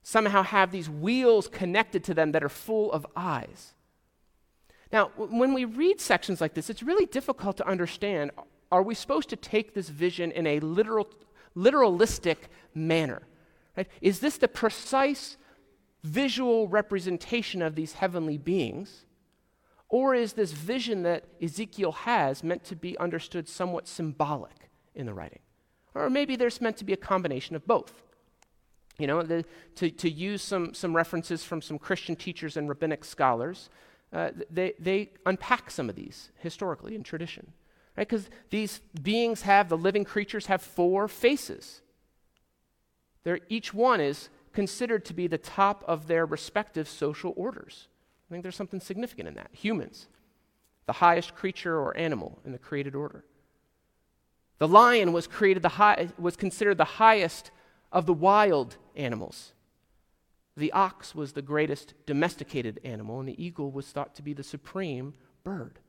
Somehow 0.04 0.44
have 0.44 0.72
these 0.72 0.90
wheels 0.90 1.48
connected 1.48 2.04
to 2.06 2.14
them 2.14 2.32
that 2.32 2.44
are 2.44 2.50
full 2.50 2.92
of 2.92 3.06
eyes. 3.16 3.74
Now, 4.92 5.12
when 5.16 5.54
we 5.54 5.66
read 5.66 6.02
sections 6.02 6.42
like 6.42 6.54
this, 6.54 6.70
it's 6.70 6.84
really 6.84 7.06
difficult 7.06 7.58
to 7.58 7.68
understand 7.68 8.32
are 8.72 8.84
we 8.84 8.96
supposed 8.96 9.30
to 9.30 9.36
take 9.36 9.74
this 9.74 9.90
vision 9.90 10.32
in 10.32 10.48
a 10.48 10.60
literal, 10.62 11.08
literalistic 11.56 12.38
manner? 12.74 13.22
Right? 13.76 13.88
Is 14.02 14.20
this 14.20 14.38
the 14.38 14.48
precise 14.48 15.38
visual 16.04 16.68
representation 16.68 17.62
of 17.62 17.76
these 17.76 17.94
heavenly 17.94 18.38
beings? 18.38 19.06
Or 19.90 20.16
is 20.16 20.34
this 20.34 20.54
vision 20.54 21.04
that 21.04 21.26
Ezekiel 21.42 21.92
has 21.92 22.44
meant 22.44 22.64
to 22.66 22.76
be 22.78 22.98
understood 22.98 23.50
somewhat 23.50 23.88
symbolic 23.88 24.70
in 24.96 25.06
the 25.06 25.14
writing? 25.14 25.40
Or 25.94 26.10
maybe 26.10 26.38
there's 26.38 26.62
meant 26.62 26.78
to 26.78 26.86
be 26.86 26.94
a 26.94 26.98
combination 26.98 27.58
of 27.58 27.68
both. 27.68 28.02
You 29.02 29.08
know, 29.08 29.24
the, 29.24 29.44
to, 29.76 29.90
to 29.90 30.10
use 30.10 30.42
some, 30.42 30.74
some 30.74 30.96
references 30.96 31.44
from 31.44 31.62
some 31.62 31.80
Christian 31.80 32.16
teachers 32.16 32.56
and 32.56 32.70
rabbinic 32.70 33.04
scholars, 33.04 33.70
uh, 34.14 34.30
they, 34.50 34.74
they 34.80 35.10
unpack 35.26 35.72
some 35.72 35.90
of 35.90 35.96
these 35.96 36.32
historically 36.40 36.96
in 36.96 37.04
tradition. 37.04 37.54
Right? 37.98 38.08
Because 38.08 38.30
these 38.50 38.80
beings 39.02 39.42
have, 39.42 39.70
the 39.70 39.78
living 39.78 40.06
creatures 40.06 40.46
have 40.46 40.62
four 40.62 41.08
faces. 41.08 41.82
They're, 43.24 43.40
each 43.50 43.74
one 43.74 44.00
is 44.00 44.30
considered 44.54 45.06
to 45.06 45.14
be 45.14 45.28
the 45.28 45.38
top 45.38 45.84
of 45.88 46.08
their 46.08 46.26
respective 46.26 46.88
social 46.88 47.34
orders. 47.36 47.88
I 48.30 48.34
think 48.34 48.44
there's 48.44 48.56
something 48.56 48.80
significant 48.80 49.28
in 49.28 49.34
that. 49.36 49.50
Humans, 49.52 50.08
the 50.86 50.94
highest 50.94 51.36
creature 51.36 51.78
or 51.78 51.96
animal 51.98 52.40
in 52.46 52.52
the 52.52 52.58
created 52.58 52.96
order. 52.96 53.24
The 54.58 54.68
lion 54.68 55.12
was, 55.12 55.26
created 55.26 55.64
the 55.64 55.70
high, 55.70 56.10
was 56.20 56.36
considered 56.36 56.78
the 56.78 56.86
highest 56.86 57.52
of 57.92 58.06
the 58.06 58.14
wild 58.14 58.78
animals. 58.96 59.54
The 60.58 60.72
ox 60.72 61.16
was 61.16 61.34
the 61.34 61.42
greatest 61.42 61.94
domesticated 62.06 62.80
animal, 62.84 63.20
and 63.20 63.28
the 63.28 63.44
eagle 63.44 63.72
was 63.72 63.88
thought 63.88 64.16
to 64.16 64.22
be 64.22 64.34
the 64.34 64.44
supreme 64.44 65.14
bird. 65.44 65.80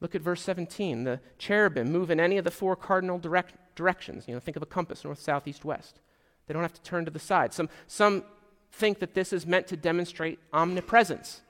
Look 0.00 0.14
at 0.14 0.20
verse 0.20 0.42
17. 0.42 1.04
The 1.04 1.20
cherubim 1.38 1.90
move 1.90 2.10
in 2.10 2.20
any 2.20 2.36
of 2.36 2.44
the 2.44 2.50
four 2.50 2.76
cardinal 2.76 3.18
direct 3.18 3.54
directions. 3.74 4.28
You 4.28 4.34
know, 4.34 4.40
think 4.40 4.56
of 4.56 4.62
a 4.62 4.66
compass 4.66 5.04
north, 5.04 5.18
south, 5.18 5.48
east, 5.48 5.64
west. 5.64 6.00
They 6.46 6.54
don't 6.54 6.62
have 6.62 6.74
to 6.74 6.82
turn 6.82 7.04
to 7.06 7.10
the 7.10 7.18
side. 7.18 7.54
Some, 7.54 7.68
some 7.86 8.24
think 8.70 8.98
that 8.98 9.14
this 9.14 9.32
is 9.32 9.46
meant 9.46 9.66
to 9.68 9.76
demonstrate 9.76 10.38
omnipresence, 10.52 11.40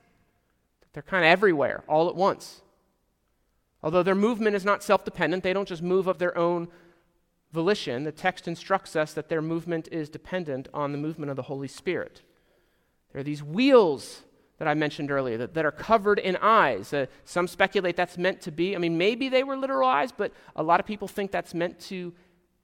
that 0.81 0.93
they're 0.93 1.03
kind 1.03 1.25
of 1.25 1.29
everywhere 1.29 1.83
all 1.87 2.07
at 2.09 2.15
once. 2.15 2.61
Although 3.83 4.03
their 4.03 4.15
movement 4.15 4.55
is 4.55 4.65
not 4.65 4.81
self 4.81 5.03
dependent, 5.05 5.43
they 5.43 5.53
don't 5.53 5.67
just 5.67 5.83
move 5.83 6.07
of 6.07 6.17
their 6.17 6.37
own 6.37 6.69
volition, 7.51 8.03
the 8.03 8.11
text 8.11 8.47
instructs 8.47 8.95
us 8.95 9.13
that 9.13 9.29
their 9.29 9.41
movement 9.41 9.87
is 9.91 10.09
dependent 10.09 10.67
on 10.73 10.91
the 10.91 10.97
movement 10.97 11.29
of 11.29 11.35
the 11.35 11.43
Holy 11.43 11.67
Spirit. 11.67 12.21
There 13.11 13.21
are 13.21 13.23
these 13.23 13.43
wheels 13.43 14.23
that 14.57 14.67
I 14.67 14.73
mentioned 14.73 15.11
earlier 15.11 15.37
that, 15.37 15.53
that 15.53 15.65
are 15.65 15.71
covered 15.71 16.19
in 16.19 16.35
eyes. 16.37 16.91
Uh, 16.93 17.05
some 17.25 17.47
speculate 17.47 17.95
that's 17.95 18.17
meant 18.17 18.41
to 18.41 18.51
be, 18.51 18.75
I 18.75 18.79
mean, 18.79 18.97
maybe 18.97 19.29
they 19.29 19.43
were 19.43 19.55
literal 19.55 19.87
eyes, 19.87 20.11
but 20.11 20.31
a 20.55 20.63
lot 20.63 20.79
of 20.79 20.85
people 20.85 21.07
think 21.07 21.31
that's 21.31 21.53
meant 21.53 21.79
to 21.81 22.13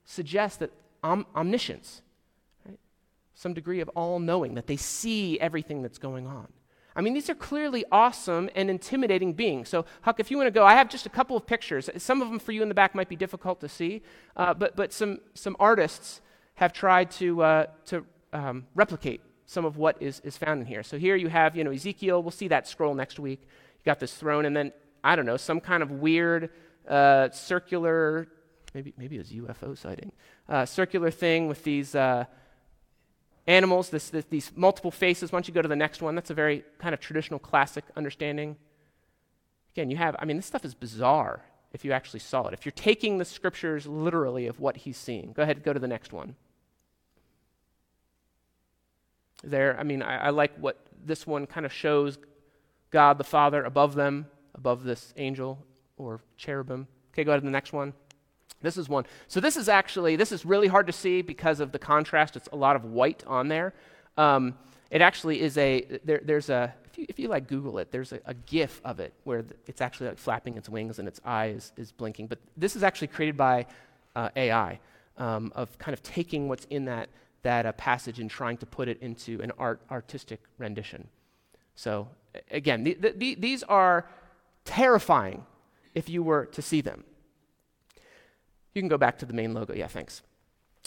suggest 0.05 0.59
that 0.59 0.71
om- 1.03 1.25
omniscience, 1.35 2.01
right? 2.65 2.79
some 3.35 3.53
degree 3.53 3.79
of 3.79 3.89
all 3.89 4.19
knowing, 4.19 4.55
that 4.55 4.67
they 4.67 4.77
see 4.77 5.39
everything 5.39 5.81
that's 5.81 5.99
going 5.99 6.27
on. 6.27 6.47
I 6.95 7.01
mean, 7.01 7.13
these 7.13 7.29
are 7.29 7.35
clearly 7.35 7.85
awesome 7.91 8.49
and 8.55 8.69
intimidating 8.69 9.33
beings. 9.33 9.69
So, 9.69 9.85
Huck, 10.01 10.19
if 10.19 10.29
you 10.29 10.37
want 10.37 10.47
to 10.47 10.51
go, 10.51 10.65
I 10.65 10.75
have 10.75 10.89
just 10.89 11.05
a 11.05 11.09
couple 11.09 11.35
of 11.35 11.45
pictures. 11.45 11.89
Some 11.97 12.21
of 12.21 12.29
them 12.29 12.39
for 12.39 12.51
you 12.51 12.61
in 12.61 12.69
the 12.69 12.75
back 12.75 12.93
might 12.93 13.09
be 13.09 13.15
difficult 13.15 13.59
to 13.61 13.69
see, 13.69 14.01
uh, 14.35 14.53
but, 14.53 14.75
but 14.75 14.93
some, 14.93 15.19
some 15.33 15.55
artists 15.59 16.21
have 16.55 16.71
tried 16.73 17.09
to, 17.11 17.41
uh, 17.41 17.65
to 17.85 18.05
um, 18.31 18.67
replicate 18.75 19.21
some 19.45 19.65
of 19.65 19.77
what 19.77 20.01
is, 20.01 20.19
is 20.23 20.37
found 20.37 20.61
in 20.61 20.67
here. 20.67 20.83
So 20.83 20.97
here 20.97 21.15
you 21.15 21.29
have, 21.29 21.55
you 21.55 21.63
know, 21.63 21.71
Ezekiel. 21.71 22.21
We'll 22.21 22.31
see 22.31 22.47
that 22.49 22.67
scroll 22.67 22.93
next 22.93 23.19
week. 23.19 23.41
You 23.41 23.85
got 23.85 23.99
this 23.99 24.13
throne, 24.13 24.45
and 24.45 24.55
then, 24.55 24.71
I 25.03 25.15
don't 25.15 25.25
know, 25.25 25.37
some 25.37 25.59
kind 25.59 25.83
of 25.83 25.91
weird 25.91 26.49
uh, 26.87 27.29
circular 27.31 28.27
maybe, 28.73 28.93
maybe 28.97 29.15
it 29.15 29.19
was 29.19 29.31
UFO 29.31 29.77
sighting. 29.77 30.11
Uh, 30.49 30.65
circular 30.65 31.11
thing 31.11 31.47
with 31.47 31.63
these 31.63 31.95
uh, 31.95 32.25
animals, 33.47 33.89
this, 33.89 34.09
this, 34.09 34.25
these 34.25 34.51
multiple 34.55 34.91
faces. 34.91 35.31
Why 35.31 35.37
don't 35.37 35.47
you 35.47 35.53
go 35.53 35.61
to 35.61 35.67
the 35.67 35.75
next 35.75 36.01
one? 36.01 36.15
That's 36.15 36.29
a 36.29 36.33
very 36.33 36.63
kind 36.79 36.93
of 36.93 36.99
traditional, 36.99 37.39
classic 37.39 37.83
understanding. 37.95 38.55
Again, 39.73 39.89
you 39.89 39.97
have, 39.97 40.15
I 40.19 40.25
mean, 40.25 40.37
this 40.37 40.45
stuff 40.45 40.65
is 40.65 40.73
bizarre 40.73 41.41
if 41.73 41.83
you 41.83 41.91
actually 41.91 42.19
saw 42.19 42.47
it. 42.47 42.53
If 42.53 42.65
you're 42.65 42.71
taking 42.71 43.17
the 43.17 43.25
scriptures 43.25 43.87
literally 43.87 44.47
of 44.47 44.59
what 44.59 44.77
he's 44.77 44.97
seeing. 44.97 45.33
Go 45.33 45.43
ahead, 45.43 45.63
go 45.63 45.73
to 45.73 45.79
the 45.79 45.87
next 45.87 46.13
one. 46.13 46.35
There, 49.43 49.77
I 49.77 49.83
mean, 49.83 50.01
I, 50.01 50.27
I 50.27 50.29
like 50.29 50.55
what 50.57 50.77
this 51.03 51.27
one 51.27 51.47
kind 51.47 51.65
of 51.65 51.73
shows 51.73 52.17
God 52.91 53.17
the 53.17 53.23
Father 53.23 53.63
above 53.63 53.95
them, 53.95 54.27
above 54.55 54.83
this 54.83 55.13
angel 55.17 55.57
or 55.97 56.21
cherubim. 56.37 56.87
Okay, 57.11 57.23
go 57.23 57.31
ahead 57.31 57.41
to 57.41 57.45
the 57.45 57.51
next 57.51 57.73
one. 57.73 57.93
This 58.63 58.77
is 58.77 58.89
one. 58.89 59.05
So 59.27 59.39
this 59.39 59.57
is 59.57 59.69
actually, 59.69 60.15
this 60.15 60.31
is 60.31 60.45
really 60.45 60.67
hard 60.67 60.87
to 60.87 60.93
see 60.93 61.21
because 61.21 61.59
of 61.59 61.71
the 61.71 61.79
contrast. 61.79 62.35
It's 62.35 62.49
a 62.51 62.55
lot 62.55 62.75
of 62.75 62.85
white 62.85 63.23
on 63.27 63.49
there. 63.49 63.73
Um, 64.17 64.55
it 64.89 65.01
actually 65.01 65.41
is 65.41 65.57
a, 65.57 65.99
there, 66.03 66.21
there's 66.23 66.49
a, 66.49 66.73
if 66.85 66.97
you, 66.97 67.05
if 67.09 67.19
you, 67.19 67.27
like 67.27 67.47
Google 67.47 67.77
it, 67.79 67.91
there's 67.91 68.13
a, 68.13 68.19
a 68.25 68.33
GIF 68.33 68.81
of 68.85 68.99
it 68.99 69.13
where 69.25 69.43
it's 69.67 69.81
actually 69.81 70.07
like 70.09 70.17
flapping 70.17 70.57
its 70.57 70.69
wings 70.69 70.97
and 70.97 71.07
its 71.07 71.19
eye 71.25 71.47
is, 71.47 71.73
is 71.77 71.91
blinking. 71.91 72.27
But 72.27 72.39
this 72.55 72.75
is 72.75 72.83
actually 72.83 73.07
created 73.07 73.35
by 73.35 73.65
uh, 74.15 74.29
AI 74.35 74.79
um, 75.17 75.51
of 75.55 75.77
kind 75.77 75.93
of 75.93 76.01
taking 76.01 76.47
what's 76.47 76.65
in 76.69 76.85
that, 76.85 77.09
that 77.41 77.65
uh, 77.65 77.73
passage 77.73 78.19
and 78.19 78.29
trying 78.29 78.57
to 78.57 78.65
put 78.65 78.87
it 78.87 79.01
into 79.01 79.41
an 79.41 79.51
art, 79.59 79.81
artistic 79.91 80.39
rendition. 80.57 81.07
So 81.75 82.07
again, 82.49 82.83
the, 82.83 82.93
the, 82.93 83.35
these 83.35 83.63
are 83.63 84.07
terrifying 84.63 85.45
if 85.93 86.07
you 86.07 86.23
were 86.23 86.45
to 86.45 86.61
see 86.61 86.81
them. 86.81 87.03
You 88.73 88.81
can 88.81 88.89
go 88.89 88.97
back 88.97 89.19
to 89.19 89.25
the 89.25 89.33
main 89.33 89.53
logo. 89.53 89.73
Yeah, 89.73 89.87
thanks. 89.87 90.21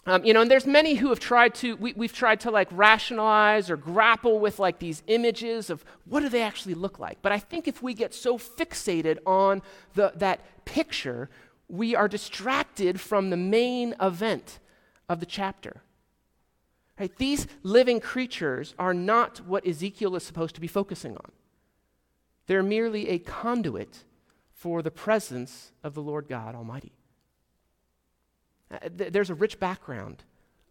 Um, 0.09 0.25
you 0.25 0.33
know, 0.33 0.43
and 0.43 0.51
there's 0.51 0.67
many 0.67 0.95
who 0.95 1.09
have 1.09 1.19
tried 1.19 1.55
to, 1.57 1.75
we, 1.77 1.93
we've 1.95 2.13
tried 2.13 2.41
to 2.41 2.51
like 2.51 2.69
rationalize 2.71 3.71
or 3.71 3.77
grapple 3.77 4.39
with 4.39 4.61
like 4.61 4.79
these 4.79 5.03
images 5.09 5.69
of 5.69 5.85
what 6.05 6.21
do 6.21 6.29
they 6.29 6.43
actually 6.43 6.75
look 6.75 7.01
like. 7.01 7.19
But 7.23 7.33
I 7.33 7.41
think 7.41 7.67
if 7.67 7.83
we 7.83 7.93
get 7.93 8.15
so 8.15 8.39
fixated 8.39 9.19
on 9.27 9.63
the, 9.95 10.13
that 10.15 10.65
picture, 10.65 11.29
we 11.69 11.97
are 11.97 12.07
distracted 12.07 13.01
from 13.01 13.31
the 13.31 13.37
main 13.37 13.95
event 14.01 14.61
of 15.09 15.19
the 15.19 15.27
chapter. 15.27 15.83
Right? 17.01 17.15
These 17.17 17.49
living 17.65 17.99
creatures 17.99 18.75
are 18.79 18.95
not 18.95 19.39
what 19.47 19.67
Ezekiel 19.67 20.15
is 20.15 20.23
supposed 20.23 20.55
to 20.55 20.61
be 20.61 20.69
focusing 20.69 21.17
on. 21.17 21.33
They're 22.47 22.63
merely 22.63 23.09
a 23.09 23.19
conduit 23.19 24.05
for 24.53 24.83
the 24.83 24.91
presence 24.93 25.73
of 25.83 25.95
the 25.95 26.03
Lord 26.03 26.29
God 26.29 26.55
Almighty. 26.55 26.96
Uh, 28.71 28.79
th- 28.97 29.13
there's 29.13 29.31
a 29.31 29.35
rich 29.35 29.59
background 29.61 30.25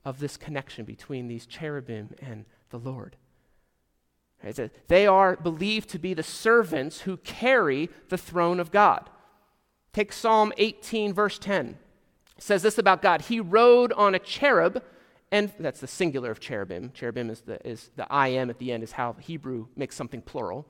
of 0.03 0.19
this 0.19 0.37
connection 0.37 0.85
between 0.85 1.27
these 1.27 1.45
cherubim 1.45 2.09
and 2.19 2.45
the 2.69 2.79
Lord. 2.79 3.15
They 4.87 5.07
are 5.07 5.35
believed 5.35 5.89
to 5.89 5.99
be 5.99 6.13
the 6.13 6.23
servants 6.23 7.01
who 7.01 7.17
carry 7.17 7.89
the 8.09 8.17
throne 8.17 8.59
of 8.59 8.71
God. 8.71 9.09
Take 9.91 10.13
Psalm 10.13 10.53
18, 10.57 11.13
verse 11.13 11.39
10. 11.39 11.77
It 12.37 12.43
says 12.43 12.61
this 12.61 12.77
about 12.77 13.01
God 13.01 13.21
He 13.21 13.39
rode 13.39 13.91
on 13.93 14.13
a 14.13 14.19
cherub, 14.19 14.83
and 15.31 15.51
that's 15.57 15.79
the 15.79 15.87
singular 15.87 16.31
of 16.31 16.39
cherubim. 16.39 16.91
Cherubim 16.93 17.29
is 17.29 17.41
the, 17.41 17.65
is 17.67 17.89
the 17.95 18.11
I 18.11 18.27
am 18.27 18.49
at 18.49 18.59
the 18.59 18.71
end, 18.71 18.83
is 18.83 18.91
how 18.91 19.13
Hebrew 19.13 19.67
makes 19.75 19.95
something 19.95 20.21
plural. 20.21 20.67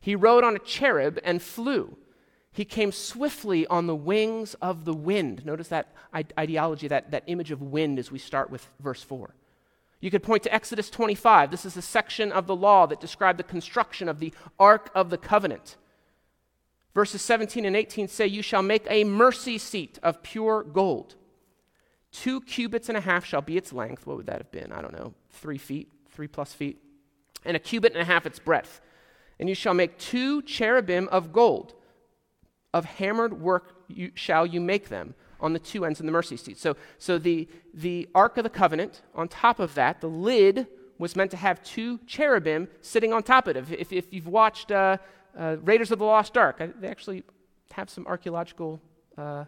He 0.00 0.16
rode 0.16 0.42
on 0.42 0.56
a 0.56 0.58
cherub 0.58 1.20
and 1.22 1.40
flew. 1.40 1.96
He 2.52 2.66
came 2.66 2.92
swiftly 2.92 3.66
on 3.66 3.86
the 3.86 3.96
wings 3.96 4.54
of 4.54 4.84
the 4.84 4.92
wind. 4.92 5.46
Notice 5.46 5.68
that 5.68 5.88
ideology, 6.38 6.86
that, 6.88 7.10
that 7.10 7.24
image 7.26 7.50
of 7.50 7.62
wind 7.62 7.98
as 7.98 8.10
we 8.10 8.18
start 8.18 8.50
with 8.50 8.68
verse 8.78 9.02
4. 9.02 9.34
You 10.00 10.10
could 10.10 10.22
point 10.22 10.42
to 10.42 10.52
Exodus 10.52 10.90
25. 10.90 11.50
This 11.50 11.64
is 11.64 11.76
a 11.76 11.82
section 11.82 12.30
of 12.30 12.46
the 12.46 12.56
law 12.56 12.86
that 12.86 13.00
described 13.00 13.38
the 13.38 13.44
construction 13.44 14.08
of 14.08 14.18
the 14.18 14.34
Ark 14.58 14.90
of 14.94 15.08
the 15.08 15.16
Covenant. 15.16 15.76
Verses 16.94 17.22
17 17.22 17.64
and 17.64 17.74
18 17.74 18.08
say, 18.08 18.26
You 18.26 18.42
shall 18.42 18.62
make 18.62 18.86
a 18.90 19.04
mercy 19.04 19.56
seat 19.56 19.98
of 20.02 20.22
pure 20.22 20.62
gold. 20.62 21.14
Two 22.10 22.42
cubits 22.42 22.90
and 22.90 22.98
a 22.98 23.00
half 23.00 23.24
shall 23.24 23.40
be 23.40 23.56
its 23.56 23.72
length. 23.72 24.06
What 24.06 24.18
would 24.18 24.26
that 24.26 24.38
have 24.38 24.52
been? 24.52 24.72
I 24.72 24.82
don't 24.82 24.92
know, 24.92 25.14
three 25.30 25.56
feet, 25.56 25.90
three 26.10 26.28
plus 26.28 26.52
feet. 26.52 26.82
And 27.46 27.56
a 27.56 27.60
cubit 27.60 27.92
and 27.92 28.02
a 28.02 28.04
half 28.04 28.26
its 28.26 28.38
breadth. 28.38 28.82
And 29.40 29.48
you 29.48 29.54
shall 29.54 29.72
make 29.72 29.96
two 29.98 30.42
cherubim 30.42 31.08
of 31.10 31.32
gold 31.32 31.74
of 32.72 32.84
hammered 32.84 33.40
work 33.40 33.74
you, 33.88 34.10
shall 34.14 34.46
you 34.46 34.60
make 34.60 34.88
them 34.88 35.14
on 35.40 35.52
the 35.52 35.58
two 35.58 35.84
ends 35.84 36.00
of 36.00 36.06
the 36.06 36.12
mercy 36.12 36.36
seat. 36.36 36.56
So, 36.56 36.76
so 36.98 37.18
the, 37.18 37.48
the 37.74 38.08
Ark 38.14 38.38
of 38.38 38.44
the 38.44 38.50
Covenant, 38.50 39.02
on 39.14 39.28
top 39.28 39.58
of 39.58 39.74
that, 39.74 40.00
the 40.00 40.08
lid 40.08 40.68
was 40.98 41.16
meant 41.16 41.32
to 41.32 41.36
have 41.36 41.62
two 41.64 41.98
cherubim 42.06 42.68
sitting 42.80 43.12
on 43.12 43.24
top 43.24 43.48
of 43.48 43.56
it. 43.56 43.80
If, 43.80 43.92
if, 43.92 44.12
you've 44.12 44.28
watched 44.28 44.70
uh, 44.70 44.98
uh, 45.36 45.56
Raiders 45.62 45.90
of 45.90 45.98
the 45.98 46.04
Lost 46.04 46.38
Ark, 46.38 46.60
uh, 46.60 46.68
they 46.78 46.86
actually 46.86 47.24
have 47.72 47.90
some 47.90 48.06
archaeological 48.06 48.80
uh, 49.18 49.44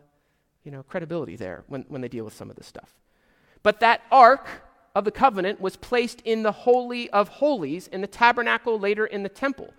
you 0.64 0.72
know, 0.72 0.82
credibility 0.82 1.36
there 1.36 1.62
when, 1.68 1.84
when 1.88 2.00
they 2.00 2.08
deal 2.08 2.24
with 2.24 2.34
some 2.34 2.50
of 2.50 2.56
this 2.56 2.66
stuff. 2.66 2.96
But 3.62 3.80
that 3.80 4.02
Ark 4.10 4.48
of 4.94 5.04
the 5.04 5.10
Covenant 5.10 5.60
was 5.60 5.76
placed 5.76 6.20
in 6.22 6.42
the 6.42 6.52
Holy 6.52 7.08
of 7.10 7.28
Holies 7.28 7.86
in 7.88 8.00
the 8.00 8.06
tabernacle, 8.06 8.78
later 8.78 9.06
in 9.06 9.22
the 9.22 9.28
temple. 9.28 9.72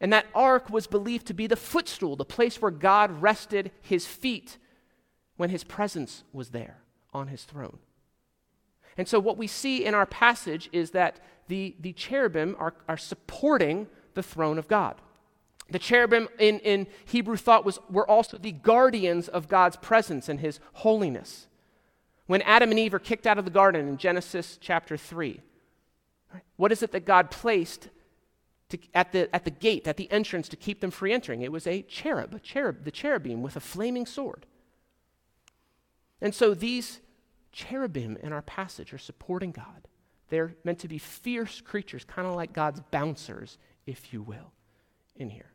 And 0.00 0.12
that 0.12 0.26
ark 0.34 0.70
was 0.70 0.86
believed 0.86 1.26
to 1.26 1.34
be 1.34 1.46
the 1.46 1.56
footstool, 1.56 2.14
the 2.14 2.24
place 2.24 2.62
where 2.62 2.70
God 2.70 3.20
rested 3.20 3.72
his 3.80 4.06
feet 4.06 4.58
when 5.36 5.50
his 5.50 5.64
presence 5.64 6.24
was 6.32 6.50
there 6.50 6.78
on 7.12 7.28
his 7.28 7.44
throne. 7.44 7.78
And 8.96 9.08
so, 9.08 9.20
what 9.20 9.36
we 9.36 9.46
see 9.46 9.84
in 9.84 9.94
our 9.94 10.06
passage 10.06 10.68
is 10.72 10.90
that 10.92 11.20
the, 11.48 11.76
the 11.80 11.92
cherubim 11.92 12.56
are, 12.58 12.74
are 12.88 12.96
supporting 12.96 13.86
the 14.14 14.22
throne 14.22 14.58
of 14.58 14.68
God. 14.68 14.96
The 15.70 15.78
cherubim 15.78 16.28
in, 16.38 16.58
in 16.60 16.86
Hebrew 17.04 17.36
thought 17.36 17.64
was, 17.64 17.78
were 17.90 18.08
also 18.08 18.38
the 18.38 18.52
guardians 18.52 19.28
of 19.28 19.48
God's 19.48 19.76
presence 19.76 20.28
and 20.28 20.40
his 20.40 20.60
holiness. 20.74 21.46
When 22.26 22.42
Adam 22.42 22.70
and 22.70 22.78
Eve 22.78 22.94
are 22.94 22.98
kicked 22.98 23.26
out 23.26 23.38
of 23.38 23.44
the 23.44 23.50
garden 23.50 23.88
in 23.88 23.96
Genesis 23.96 24.58
chapter 24.60 24.96
3, 24.96 25.40
what 26.56 26.72
is 26.72 26.82
it 26.82 26.92
that 26.92 27.04
God 27.04 27.30
placed 27.30 27.88
to, 28.70 28.78
at, 28.94 29.12
the, 29.12 29.34
at 29.34 29.44
the 29.44 29.50
gate, 29.50 29.86
at 29.88 29.96
the 29.96 30.10
entrance, 30.10 30.48
to 30.48 30.56
keep 30.56 30.80
them 30.80 30.90
free 30.90 31.12
entering. 31.12 31.42
It 31.42 31.52
was 31.52 31.66
a 31.66 31.82
cherub, 31.82 32.34
a 32.34 32.40
cherub, 32.40 32.84
the 32.84 32.90
cherubim 32.90 33.42
with 33.42 33.56
a 33.56 33.60
flaming 33.60 34.06
sword. 34.06 34.46
And 36.20 36.34
so 36.34 36.54
these 36.54 37.00
cherubim 37.52 38.18
in 38.22 38.32
our 38.32 38.42
passage 38.42 38.92
are 38.92 38.98
supporting 38.98 39.52
God. 39.52 39.88
They're 40.28 40.54
meant 40.64 40.80
to 40.80 40.88
be 40.88 40.98
fierce 40.98 41.60
creatures, 41.60 42.04
kind 42.04 42.28
of 42.28 42.34
like 42.34 42.52
God's 42.52 42.80
bouncers, 42.90 43.56
if 43.86 44.12
you 44.12 44.22
will, 44.22 44.52
in 45.16 45.30
here. 45.30 45.52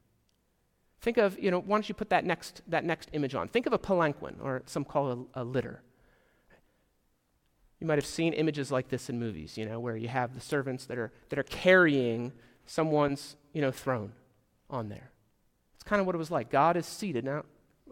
Think 1.01 1.17
of, 1.17 1.37
you 1.37 1.51
know, 1.51 1.59
why 1.59 1.75
don't 1.75 1.87
you 1.87 1.93
put 1.93 2.09
that 2.09 2.25
next, 2.25 2.61
that 2.67 2.83
next 2.83 3.09
image 3.13 3.35
on? 3.35 3.49
Think 3.49 3.67
of 3.67 3.73
a 3.73 3.77
palanquin, 3.77 4.37
or 4.41 4.63
some 4.65 4.85
call 4.85 5.27
a, 5.35 5.41
a 5.41 5.43
litter. 5.43 5.83
You 7.79 7.87
might 7.87 7.97
have 7.97 8.05
seen 8.05 8.31
images 8.33 8.71
like 8.71 8.87
this 8.87 9.09
in 9.09 9.19
movies, 9.19 9.57
you 9.57 9.65
know, 9.65 9.79
where 9.79 9.97
you 9.97 10.07
have 10.07 10.33
the 10.33 10.39
servants 10.39 10.85
that 10.85 10.97
are, 10.97 11.11
that 11.29 11.37
are 11.37 11.43
carrying 11.43 12.31
someone's, 12.65 13.35
you 13.53 13.61
know, 13.61 13.71
throne 13.71 14.13
on 14.69 14.89
there. 14.89 15.11
It's 15.75 15.83
kind 15.83 15.99
of 15.99 16.05
what 16.05 16.15
it 16.15 16.19
was 16.19 16.31
like. 16.31 16.49
God 16.49 16.77
is 16.77 16.85
seated. 16.85 17.25
Now, 17.25 17.43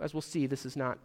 as 0.02 0.14
we'll 0.14 0.22
see, 0.22 0.48
this 0.48 0.66
is 0.66 0.76
not 0.76 0.98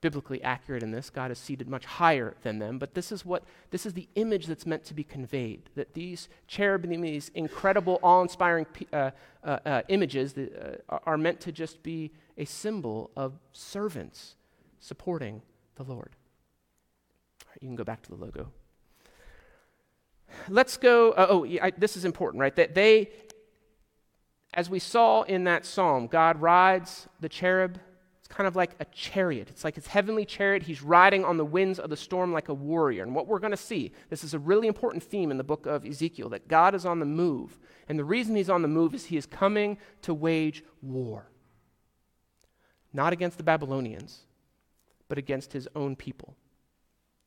biblically 0.00 0.42
accurate 0.42 0.82
in 0.82 0.90
this. 0.90 1.08
God 1.08 1.30
is 1.30 1.38
seated 1.38 1.66
much 1.66 1.86
higher 1.86 2.36
than 2.42 2.58
them, 2.58 2.78
but 2.78 2.92
this 2.92 3.10
is 3.10 3.24
what 3.24 3.42
this 3.70 3.86
is 3.86 3.94
the 3.94 4.06
image 4.16 4.46
that's 4.46 4.66
meant 4.66 4.84
to 4.84 4.94
be 4.94 5.02
conveyed. 5.02 5.70
That 5.76 5.94
these 5.94 6.28
cherubim, 6.46 7.00
these 7.00 7.30
incredible, 7.34 7.98
awe-inspiring 8.02 8.66
uh, 8.92 9.12
uh, 9.42 9.58
uh, 9.64 9.82
images, 9.88 10.34
that, 10.34 10.82
uh, 10.90 10.98
are 11.04 11.16
meant 11.16 11.40
to 11.40 11.52
just 11.52 11.82
be 11.82 12.12
a 12.36 12.44
symbol 12.44 13.10
of 13.16 13.38
servants 13.52 14.36
supporting 14.78 15.40
the 15.76 15.84
Lord. 15.84 16.16
you 17.62 17.68
can 17.68 17.76
go 17.76 17.84
back 17.84 18.02
to 18.02 18.10
the 18.10 18.16
logo 18.16 18.52
let's 20.48 20.76
go. 20.76 21.12
Uh, 21.12 21.26
oh, 21.28 21.44
I, 21.60 21.72
this 21.76 21.96
is 21.96 22.04
important, 22.04 22.40
right? 22.40 22.54
That 22.56 22.74
they, 22.74 23.10
as 24.54 24.70
we 24.70 24.78
saw 24.78 25.22
in 25.22 25.44
that 25.44 25.66
psalm, 25.66 26.06
God 26.06 26.40
rides 26.40 27.08
the 27.20 27.28
cherub. 27.28 27.78
It's 28.18 28.28
kind 28.28 28.46
of 28.46 28.56
like 28.56 28.72
a 28.80 28.84
chariot. 28.86 29.48
It's 29.50 29.64
like 29.64 29.74
his 29.74 29.86
heavenly 29.86 30.24
chariot. 30.24 30.62
He's 30.62 30.82
riding 30.82 31.24
on 31.24 31.36
the 31.36 31.44
winds 31.44 31.78
of 31.78 31.90
the 31.90 31.96
storm 31.96 32.32
like 32.32 32.48
a 32.48 32.54
warrior. 32.54 33.02
And 33.02 33.14
what 33.14 33.26
we're 33.26 33.38
going 33.38 33.50
to 33.50 33.56
see, 33.56 33.92
this 34.08 34.24
is 34.24 34.32
a 34.32 34.38
really 34.38 34.66
important 34.66 35.02
theme 35.02 35.30
in 35.30 35.36
the 35.36 35.44
book 35.44 35.66
of 35.66 35.84
Ezekiel, 35.84 36.30
that 36.30 36.48
God 36.48 36.74
is 36.74 36.86
on 36.86 37.00
the 37.00 37.06
move. 37.06 37.58
And 37.88 37.98
the 37.98 38.04
reason 38.04 38.34
he's 38.34 38.50
on 38.50 38.62
the 38.62 38.68
move 38.68 38.94
is 38.94 39.06
he 39.06 39.16
is 39.16 39.26
coming 39.26 39.76
to 40.02 40.14
wage 40.14 40.64
war. 40.80 41.30
Not 42.92 43.12
against 43.12 43.36
the 43.36 43.42
Babylonians, 43.42 44.20
but 45.08 45.18
against 45.18 45.52
his 45.52 45.68
own 45.74 45.96
people. 45.96 46.36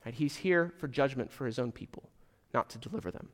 Right? 0.04 0.14
He's 0.14 0.38
here 0.38 0.74
for 0.80 0.88
judgment 0.88 1.32
for 1.32 1.46
his 1.46 1.60
own 1.60 1.72
people 1.72 2.10
not 2.54 2.70
to 2.70 2.78
deliver 2.78 3.12
them. 3.12 3.30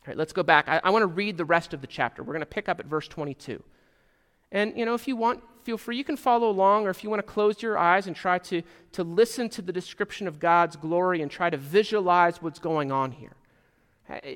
All 0.00 0.04
right, 0.08 0.16
let's 0.16 0.32
go 0.32 0.42
back. 0.42 0.68
I, 0.68 0.80
I 0.82 0.90
want 0.90 1.02
to 1.02 1.06
read 1.06 1.36
the 1.36 1.44
rest 1.44 1.72
of 1.74 1.80
the 1.80 1.86
chapter. 1.86 2.22
We're 2.22 2.32
going 2.32 2.40
to 2.40 2.46
pick 2.46 2.68
up 2.68 2.80
at 2.80 2.86
verse 2.86 3.08
22. 3.08 3.62
And, 4.50 4.76
you 4.76 4.84
know, 4.84 4.94
if 4.94 5.08
you 5.08 5.16
want, 5.16 5.42
feel 5.62 5.78
free. 5.78 5.96
You 5.96 6.04
can 6.04 6.16
follow 6.16 6.50
along, 6.50 6.86
or 6.86 6.90
if 6.90 7.02
you 7.02 7.10
want 7.10 7.20
to 7.20 7.32
close 7.32 7.62
your 7.62 7.78
eyes 7.78 8.06
and 8.06 8.14
try 8.14 8.38
to, 8.38 8.62
to 8.92 9.02
listen 9.04 9.48
to 9.50 9.62
the 9.62 9.72
description 9.72 10.28
of 10.28 10.38
God's 10.38 10.76
glory 10.76 11.22
and 11.22 11.30
try 11.30 11.48
to 11.50 11.56
visualize 11.56 12.42
what's 12.42 12.58
going 12.58 12.92
on 12.92 13.12
here. 13.12 13.36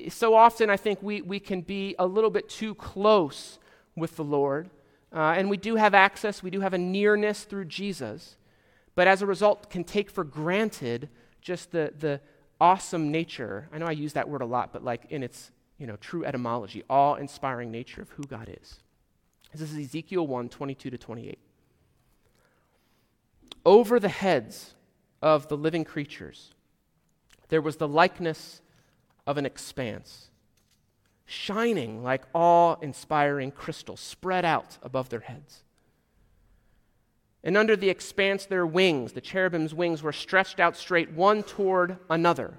So 0.09 0.33
often, 0.33 0.69
I 0.69 0.77
think 0.77 1.03
we, 1.03 1.21
we 1.21 1.39
can 1.39 1.61
be 1.61 1.95
a 1.99 2.07
little 2.07 2.31
bit 2.31 2.49
too 2.49 2.73
close 2.75 3.59
with 3.95 4.15
the 4.15 4.23
Lord. 4.23 4.69
Uh, 5.13 5.35
and 5.37 5.49
we 5.49 5.57
do 5.57 5.75
have 5.75 5.93
access, 5.93 6.41
we 6.41 6.49
do 6.49 6.61
have 6.61 6.73
a 6.73 6.77
nearness 6.77 7.43
through 7.43 7.65
Jesus. 7.65 8.37
But 8.95 9.07
as 9.07 9.21
a 9.21 9.25
result, 9.25 9.69
can 9.69 9.83
take 9.83 10.09
for 10.09 10.23
granted 10.23 11.09
just 11.41 11.71
the, 11.71 11.93
the 11.97 12.19
awesome 12.59 13.11
nature. 13.11 13.67
I 13.71 13.77
know 13.77 13.85
I 13.85 13.91
use 13.91 14.13
that 14.13 14.29
word 14.29 14.41
a 14.41 14.45
lot, 14.45 14.73
but 14.73 14.83
like 14.83 15.05
in 15.09 15.23
its 15.23 15.51
you 15.77 15.85
know, 15.85 15.95
true 15.97 16.25
etymology, 16.25 16.83
awe 16.89 17.15
inspiring 17.15 17.71
nature 17.71 18.01
of 18.01 18.09
who 18.09 18.23
God 18.23 18.49
is. 18.61 18.79
This 19.53 19.71
is 19.71 19.77
Ezekiel 19.77 20.27
1 20.27 20.49
22 20.49 20.89
to 20.89 20.97
28. 20.97 21.39
Over 23.65 23.99
the 23.99 24.09
heads 24.09 24.75
of 25.21 25.47
the 25.47 25.57
living 25.57 25.83
creatures, 25.83 26.53
there 27.49 27.61
was 27.61 27.77
the 27.77 27.87
likeness 27.87 28.61
of 29.25 29.37
an 29.37 29.45
expanse, 29.45 30.29
shining 31.25 32.03
like 32.03 32.23
awe 32.33 32.75
inspiring 32.81 33.51
crystal 33.51 33.97
spread 33.97 34.45
out 34.45 34.77
above 34.83 35.09
their 35.09 35.21
heads. 35.21 35.63
And 37.47 37.55
under 37.55 37.77
the 37.77 37.89
expanse, 37.89 38.45
their 38.45 38.67
wings, 38.67 39.13
the 39.13 39.21
cherubim's 39.21 39.73
wings, 39.73 40.03
were 40.03 40.11
stretched 40.11 40.59
out 40.59 40.75
straight, 40.75 41.13
one 41.13 41.43
toward 41.43 41.95
another. 42.09 42.53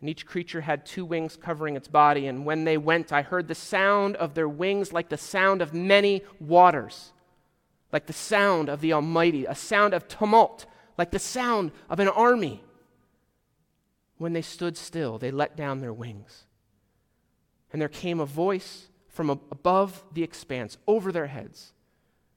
And 0.00 0.08
each 0.08 0.26
creature 0.26 0.60
had 0.60 0.86
two 0.86 1.04
wings 1.04 1.36
covering 1.36 1.74
its 1.74 1.88
body. 1.88 2.28
And 2.28 2.46
when 2.46 2.62
they 2.62 2.78
went, 2.78 3.12
I 3.12 3.22
heard 3.22 3.48
the 3.48 3.54
sound 3.56 4.14
of 4.14 4.34
their 4.34 4.48
wings 4.48 4.92
like 4.92 5.08
the 5.08 5.16
sound 5.16 5.60
of 5.60 5.74
many 5.74 6.22
waters, 6.38 7.12
like 7.92 8.06
the 8.06 8.12
sound 8.12 8.68
of 8.68 8.80
the 8.80 8.92
Almighty, 8.92 9.44
a 9.44 9.56
sound 9.56 9.92
of 9.92 10.06
tumult, 10.06 10.66
like 10.96 11.10
the 11.10 11.18
sound 11.18 11.72
of 11.88 11.98
an 11.98 12.06
army. 12.06 12.62
When 14.18 14.34
they 14.34 14.42
stood 14.42 14.76
still, 14.76 15.18
they 15.18 15.32
let 15.32 15.56
down 15.56 15.80
their 15.80 15.92
wings. 15.92 16.44
And 17.72 17.82
there 17.82 17.88
came 17.88 18.20
a 18.20 18.24
voice 18.24 18.86
from 19.08 19.30
above 19.30 20.04
the 20.12 20.22
expanse 20.22 20.78
over 20.86 21.10
their 21.10 21.26
heads. 21.26 21.72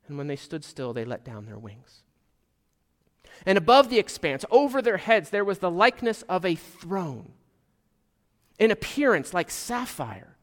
And 0.08 0.18
when 0.18 0.28
they 0.28 0.36
stood 0.36 0.64
still, 0.64 0.94
they 0.94 1.06
let 1.06 1.24
down 1.24 1.46
their 1.46 1.58
wings. 1.58 2.04
And 3.46 3.58
above 3.58 3.90
the 3.90 4.00
expanse, 4.00 4.46
over 4.52 4.82
their 4.82 4.98
heads, 4.98 5.30
there 5.30 5.46
was 5.46 5.60
the 5.60 5.72
likeness 5.72 6.22
of 6.24 6.46
a 6.46 6.56
throne, 6.56 7.34
in 8.60 8.72
appearance 8.72 9.34
like 9.34 9.50
sapphire. 9.50 10.38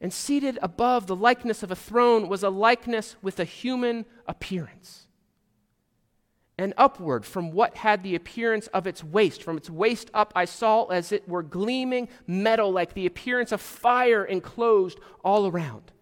And 0.00 0.12
seated 0.12 0.58
above 0.62 1.06
the 1.06 1.16
likeness 1.16 1.62
of 1.62 1.70
a 1.70 1.76
throne 1.76 2.28
was 2.28 2.42
a 2.42 2.50
likeness 2.50 3.16
with 3.22 3.38
a 3.38 3.44
human 3.44 4.04
appearance 4.26 5.06
and 6.58 6.74
upward 6.76 7.24
from 7.24 7.50
what 7.50 7.78
had 7.78 8.02
the 8.02 8.14
appearance 8.14 8.66
of 8.68 8.86
its 8.86 9.02
waist. 9.02 9.42
From 9.42 9.56
its 9.56 9.70
waist 9.70 10.10
up, 10.12 10.32
I 10.36 10.44
saw 10.44 10.84
as 10.86 11.12
it 11.12 11.28
were 11.28 11.42
gleaming 11.42 12.08
metal, 12.26 12.70
like 12.70 12.94
the 12.94 13.06
appearance 13.06 13.52
of 13.52 13.60
fire 13.60 14.24
enclosed 14.24 14.98
all 15.24 15.46
around. 15.46 15.92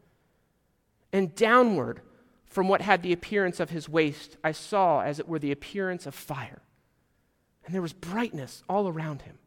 And 1.12 1.34
downward 1.34 2.02
from 2.44 2.68
what 2.68 2.80
had 2.80 3.02
the 3.02 3.12
appearance 3.12 3.60
of 3.60 3.70
his 3.70 3.88
waist, 3.88 4.36
I 4.42 4.52
saw 4.52 5.02
as 5.02 5.18
it 5.18 5.28
were 5.28 5.38
the 5.38 5.52
appearance 5.52 6.06
of 6.06 6.14
fire. 6.14 6.62
And 7.64 7.74
there 7.74 7.82
was 7.82 7.92
brightness 7.92 8.62
all 8.68 8.88
around 8.88 9.22
him. 9.22 9.38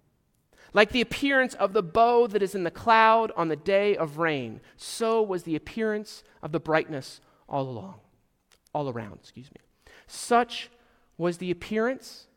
Like 0.74 0.92
the 0.92 1.02
appearance 1.02 1.54
of 1.56 1.74
the 1.74 1.84
bow 1.84 2.28
that 2.28 2.42
is 2.42 2.56
in 2.56 2.64
the 2.64 2.72
cloud 2.72 3.32
on 3.36 3.48
the 3.48 3.56
day 3.56 3.96
of 3.96 4.18
rain, 4.18 4.62
so 4.76 5.22
was 5.22 5.44
the 5.44 5.56
appearance 5.56 6.24
of 6.42 6.52
the 6.52 6.60
brightness 6.60 7.22
all 7.48 7.70
along, 7.70 8.00
all 8.74 8.90
around, 8.90 9.20
excuse 9.22 9.52
me. 9.52 9.62
Such 10.08 10.70
was 11.18 11.38
the 11.38 11.52
appearance 11.52 12.28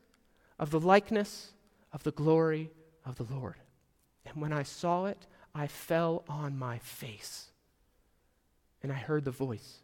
of 0.58 0.70
the 0.70 0.80
likeness 0.80 1.52
of 1.92 2.02
the 2.02 2.10
glory 2.10 2.70
of 3.04 3.16
the 3.16 3.24
Lord. 3.24 3.56
And 4.26 4.42
when 4.42 4.52
I 4.52 4.64
saw 4.64 5.06
it, 5.06 5.26
I 5.54 5.66
fell 5.66 6.24
on 6.28 6.58
my 6.58 6.78
face. 6.78 7.52
And 8.86 8.92
I 8.92 8.98
heard 8.98 9.24
the 9.24 9.32
voice 9.32 9.80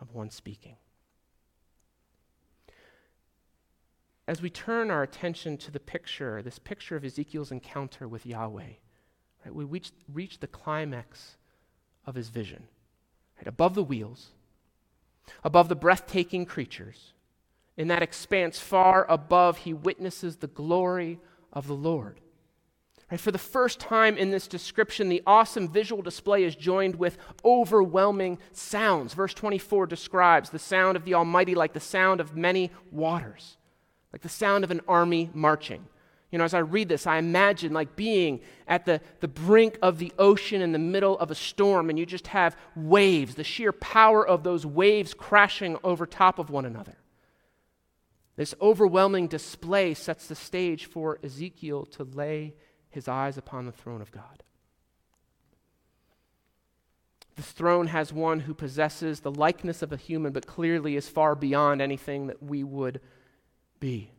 of 0.00 0.14
one 0.14 0.30
speaking. 0.30 0.76
As 4.28 4.40
we 4.40 4.50
turn 4.50 4.88
our 4.88 5.02
attention 5.02 5.56
to 5.56 5.72
the 5.72 5.80
picture, 5.80 6.40
this 6.42 6.60
picture 6.60 6.94
of 6.94 7.04
Ezekiel's 7.04 7.50
encounter 7.50 8.06
with 8.06 8.24
Yahweh, 8.24 8.74
right, 9.44 9.52
we 9.52 9.64
reach, 9.64 9.90
reach 10.12 10.38
the 10.38 10.46
climax 10.46 11.38
of 12.06 12.14
his 12.14 12.28
vision. 12.28 12.68
Right, 13.36 13.48
above 13.48 13.74
the 13.74 13.82
wheels, 13.82 14.28
above 15.42 15.68
the 15.68 15.74
breathtaking 15.74 16.46
creatures, 16.46 17.14
in 17.76 17.88
that 17.88 18.04
expanse 18.04 18.60
far 18.60 19.10
above, 19.10 19.58
he 19.58 19.74
witnesses 19.74 20.36
the 20.36 20.46
glory 20.46 21.18
of 21.52 21.66
the 21.66 21.74
Lord. 21.74 22.20
Right, 23.10 23.20
for 23.20 23.30
the 23.30 23.38
first 23.38 23.78
time 23.78 24.16
in 24.16 24.30
this 24.30 24.48
description, 24.48 25.08
the 25.08 25.22
awesome 25.26 25.68
visual 25.68 26.02
display 26.02 26.42
is 26.42 26.56
joined 26.56 26.96
with 26.96 27.18
overwhelming 27.44 28.38
sounds. 28.50 29.14
Verse 29.14 29.32
24 29.32 29.86
describes 29.86 30.50
the 30.50 30.58
sound 30.58 30.96
of 30.96 31.04
the 31.04 31.14
Almighty 31.14 31.54
like 31.54 31.72
the 31.72 31.78
sound 31.78 32.20
of 32.20 32.36
many 32.36 32.72
waters, 32.90 33.58
like 34.12 34.22
the 34.22 34.28
sound 34.28 34.64
of 34.64 34.72
an 34.72 34.80
army 34.88 35.30
marching. 35.32 35.86
You 36.32 36.38
know, 36.38 36.44
as 36.44 36.54
I 36.54 36.58
read 36.58 36.88
this, 36.88 37.06
I 37.06 37.18
imagine 37.18 37.72
like 37.72 37.94
being 37.94 38.40
at 38.66 38.84
the, 38.86 39.00
the 39.20 39.28
brink 39.28 39.78
of 39.80 39.98
the 39.98 40.12
ocean 40.18 40.60
in 40.60 40.72
the 40.72 40.78
middle 40.80 41.16
of 41.20 41.30
a 41.30 41.36
storm, 41.36 41.88
and 41.88 41.96
you 41.96 42.06
just 42.06 42.26
have 42.26 42.56
waves, 42.74 43.36
the 43.36 43.44
sheer 43.44 43.70
power 43.70 44.26
of 44.26 44.42
those 44.42 44.66
waves 44.66 45.14
crashing 45.14 45.76
over 45.84 46.06
top 46.06 46.40
of 46.40 46.50
one 46.50 46.66
another. 46.66 46.96
This 48.34 48.52
overwhelming 48.60 49.28
display 49.28 49.94
sets 49.94 50.26
the 50.26 50.34
stage 50.34 50.86
for 50.86 51.20
Ezekiel 51.22 51.86
to 51.86 52.02
lay 52.02 52.54
his 52.96 53.08
eyes 53.08 53.36
upon 53.36 53.66
the 53.66 53.72
throne 53.72 54.00
of 54.00 54.10
God. 54.10 54.42
This 57.36 57.52
throne 57.52 57.88
has 57.88 58.10
one 58.10 58.40
who 58.40 58.54
possesses 58.54 59.20
the 59.20 59.30
likeness 59.30 59.82
of 59.82 59.92
a 59.92 59.98
human, 59.98 60.32
but 60.32 60.46
clearly 60.46 60.96
is 60.96 61.06
far 61.06 61.34
beyond 61.34 61.82
anything 61.82 62.26
that 62.28 62.42
we 62.42 62.64
would 62.64 63.02
be 63.78 64.10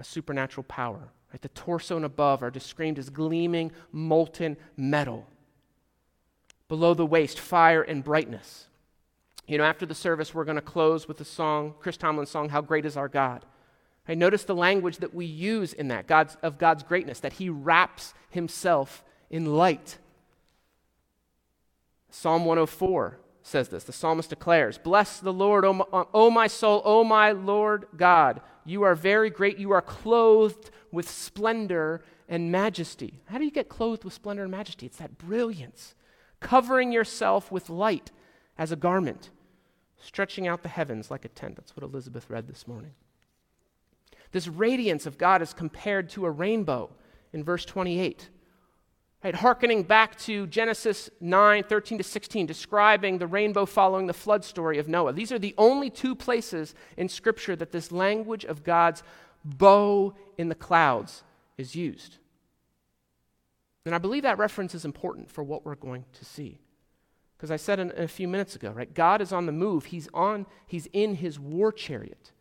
a 0.00 0.04
supernatural 0.04 0.64
power. 0.64 1.12
Right? 1.32 1.40
The 1.40 1.48
torso 1.50 1.94
and 1.94 2.04
above 2.04 2.42
are 2.42 2.50
described 2.50 2.98
as 2.98 3.08
gleaming, 3.08 3.70
molten 3.92 4.56
metal. 4.76 5.28
Below 6.66 6.94
the 6.94 7.06
waist, 7.06 7.38
fire 7.38 7.82
and 7.82 8.02
brightness. 8.02 8.66
You 9.46 9.58
know, 9.58 9.64
after 9.64 9.86
the 9.86 9.94
service, 9.94 10.34
we're 10.34 10.44
going 10.44 10.56
to 10.56 10.60
close 10.60 11.06
with 11.06 11.18
the 11.18 11.24
song, 11.24 11.74
Chris 11.78 11.96
Tomlin's 11.96 12.30
song, 12.30 12.48
How 12.48 12.62
Great 12.62 12.84
is 12.84 12.96
Our 12.96 13.08
God. 13.08 13.44
I 14.08 14.14
notice 14.14 14.44
the 14.44 14.54
language 14.54 14.98
that 14.98 15.14
we 15.14 15.26
use 15.26 15.72
in 15.72 15.88
that, 15.88 16.06
God's, 16.06 16.36
of 16.42 16.58
God's 16.58 16.82
greatness, 16.82 17.20
that 17.20 17.34
he 17.34 17.50
wraps 17.50 18.14
himself 18.30 19.04
in 19.28 19.54
light. 19.56 19.98
Psalm 22.10 22.46
104 22.46 23.18
says 23.42 23.68
this. 23.68 23.84
The 23.84 23.92
psalmist 23.92 24.30
declares, 24.30 24.78
Bless 24.78 25.20
the 25.20 25.32
Lord, 25.32 25.64
O 25.64 25.72
my, 25.74 25.84
o 25.92 26.30
my 26.30 26.46
soul, 26.46 26.80
O 26.84 27.04
my 27.04 27.32
Lord 27.32 27.86
God. 27.96 28.40
You 28.64 28.82
are 28.82 28.94
very 28.94 29.30
great. 29.30 29.58
You 29.58 29.72
are 29.72 29.82
clothed 29.82 30.70
with 30.90 31.08
splendor 31.08 32.02
and 32.28 32.50
majesty. 32.50 33.20
How 33.26 33.38
do 33.38 33.44
you 33.44 33.50
get 33.50 33.68
clothed 33.68 34.04
with 34.04 34.14
splendor 34.14 34.42
and 34.42 34.50
majesty? 34.50 34.86
It's 34.86 34.98
that 34.98 35.18
brilliance, 35.18 35.94
covering 36.40 36.92
yourself 36.92 37.52
with 37.52 37.68
light 37.68 38.10
as 38.56 38.72
a 38.72 38.76
garment 38.76 39.30
stretching 40.00 40.46
out 40.46 40.62
the 40.62 40.68
heavens 40.68 41.10
like 41.10 41.24
a 41.24 41.28
tent. 41.28 41.56
That's 41.56 41.76
what 41.76 41.82
Elizabeth 41.82 42.30
read 42.30 42.46
this 42.46 42.66
morning. 42.66 42.92
This 44.32 44.48
radiance 44.48 45.06
of 45.06 45.18
God 45.18 45.42
is 45.42 45.54
compared 45.54 46.10
to 46.10 46.26
a 46.26 46.30
rainbow 46.30 46.90
in 47.32 47.44
verse 47.44 47.64
28. 47.64 48.28
Right, 49.24 49.34
hearkening 49.34 49.82
back 49.82 50.16
to 50.20 50.46
Genesis 50.46 51.10
9, 51.20 51.64
13 51.64 51.98
to 51.98 52.04
16, 52.04 52.46
describing 52.46 53.18
the 53.18 53.26
rainbow 53.26 53.66
following 53.66 54.06
the 54.06 54.12
flood 54.12 54.44
story 54.44 54.78
of 54.78 54.86
Noah. 54.86 55.12
These 55.12 55.32
are 55.32 55.40
the 55.40 55.56
only 55.58 55.90
two 55.90 56.14
places 56.14 56.72
in 56.96 57.08
Scripture 57.08 57.56
that 57.56 57.72
this 57.72 57.90
language 57.90 58.44
of 58.44 58.62
God's 58.62 59.02
bow 59.44 60.14
in 60.36 60.48
the 60.48 60.54
clouds 60.54 61.24
is 61.56 61.74
used. 61.74 62.18
And 63.84 63.94
I 63.94 63.98
believe 63.98 64.22
that 64.22 64.38
reference 64.38 64.74
is 64.74 64.84
important 64.84 65.30
for 65.30 65.42
what 65.42 65.64
we're 65.64 65.74
going 65.74 66.04
to 66.12 66.24
see. 66.24 66.60
Because 67.36 67.50
I 67.50 67.56
said 67.56 67.80
in, 67.80 67.90
in 67.92 68.04
a 68.04 68.08
few 68.08 68.28
minutes 68.28 68.54
ago, 68.54 68.70
right? 68.70 68.92
God 68.92 69.20
is 69.20 69.32
on 69.32 69.46
the 69.46 69.52
move. 69.52 69.86
He's 69.86 70.08
on, 70.14 70.46
he's 70.66 70.86
in 70.92 71.16
his 71.16 71.40
war 71.40 71.72
chariot. 71.72 72.32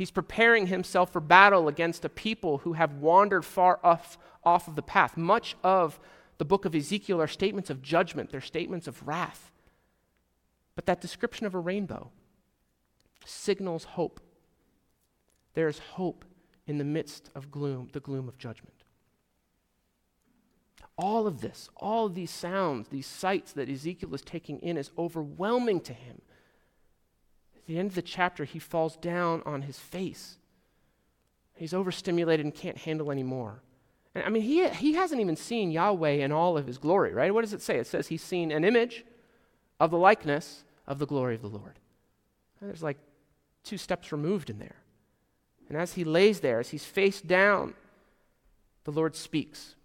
He's 0.00 0.10
preparing 0.10 0.68
himself 0.68 1.12
for 1.12 1.20
battle 1.20 1.68
against 1.68 2.06
a 2.06 2.08
people 2.08 2.56
who 2.56 2.72
have 2.72 2.94
wandered 2.94 3.44
far 3.44 3.78
off, 3.84 4.16
off 4.42 4.66
of 4.66 4.74
the 4.74 4.80
path. 4.80 5.14
Much 5.14 5.56
of 5.62 6.00
the 6.38 6.44
book 6.46 6.64
of 6.64 6.74
Ezekiel 6.74 7.20
are 7.20 7.26
statements 7.26 7.68
of 7.68 7.82
judgment, 7.82 8.30
they're 8.30 8.40
statements 8.40 8.88
of 8.88 9.06
wrath. 9.06 9.52
But 10.74 10.86
that 10.86 11.02
description 11.02 11.44
of 11.44 11.54
a 11.54 11.58
rainbow 11.58 12.12
signals 13.26 13.84
hope. 13.84 14.20
There's 15.52 15.80
hope 15.80 16.24
in 16.66 16.78
the 16.78 16.84
midst 16.84 17.28
of 17.34 17.50
gloom, 17.50 17.90
the 17.92 18.00
gloom 18.00 18.26
of 18.26 18.38
judgment. 18.38 18.84
All 20.96 21.26
of 21.26 21.42
this, 21.42 21.68
all 21.76 22.06
of 22.06 22.14
these 22.14 22.30
sounds, 22.30 22.88
these 22.88 23.06
sights 23.06 23.52
that 23.52 23.68
Ezekiel 23.68 24.14
is 24.14 24.22
taking 24.22 24.60
in 24.60 24.78
is 24.78 24.92
overwhelming 24.96 25.80
to 25.82 25.92
him. 25.92 26.22
The 27.70 27.78
end 27.78 27.90
of 27.90 27.94
the 27.94 28.02
chapter, 28.02 28.44
he 28.44 28.58
falls 28.58 28.96
down 28.96 29.42
on 29.46 29.62
his 29.62 29.78
face. 29.78 30.38
He's 31.54 31.72
overstimulated 31.72 32.44
and 32.44 32.52
can't 32.52 32.76
handle 32.76 33.12
anymore. 33.12 33.62
And, 34.12 34.24
I 34.24 34.28
mean, 34.28 34.42
he, 34.42 34.68
he 34.70 34.94
hasn't 34.94 35.20
even 35.20 35.36
seen 35.36 35.70
Yahweh 35.70 36.24
in 36.24 36.32
all 36.32 36.58
of 36.58 36.66
his 36.66 36.78
glory, 36.78 37.14
right? 37.14 37.32
What 37.32 37.42
does 37.42 37.52
it 37.52 37.62
say? 37.62 37.76
It 37.76 37.86
says 37.86 38.08
he's 38.08 38.24
seen 38.24 38.50
an 38.50 38.64
image 38.64 39.04
of 39.78 39.92
the 39.92 39.98
likeness 39.98 40.64
of 40.88 40.98
the 40.98 41.06
glory 41.06 41.36
of 41.36 41.42
the 41.42 41.48
Lord. 41.48 41.78
And 42.60 42.68
there's 42.68 42.82
like 42.82 42.98
two 43.62 43.78
steps 43.78 44.10
removed 44.10 44.50
in 44.50 44.58
there. 44.58 44.78
And 45.68 45.78
as 45.78 45.92
he 45.92 46.02
lays 46.02 46.40
there, 46.40 46.58
as 46.58 46.70
he's 46.70 46.84
face 46.84 47.20
down, 47.20 47.74
the 48.82 48.90
Lord 48.90 49.14
speaks. 49.14 49.76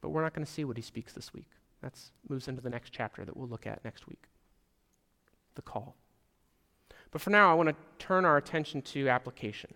But 0.00 0.08
we're 0.08 0.22
not 0.22 0.34
going 0.34 0.44
to 0.44 0.52
see 0.52 0.64
what 0.64 0.76
he 0.76 0.82
speaks 0.82 1.12
this 1.12 1.32
week. 1.32 1.50
That 1.82 1.94
moves 2.28 2.48
into 2.48 2.62
the 2.62 2.70
next 2.70 2.90
chapter 2.90 3.24
that 3.24 3.36
we'll 3.36 3.46
look 3.46 3.68
at 3.68 3.84
next 3.84 4.08
week 4.08 4.24
the 5.54 5.62
call. 5.62 5.94
But 7.10 7.20
for 7.20 7.30
now, 7.30 7.50
I 7.50 7.54
want 7.54 7.68
to 7.70 7.76
turn 7.98 8.24
our 8.24 8.36
attention 8.36 8.82
to 8.82 9.08
application. 9.08 9.74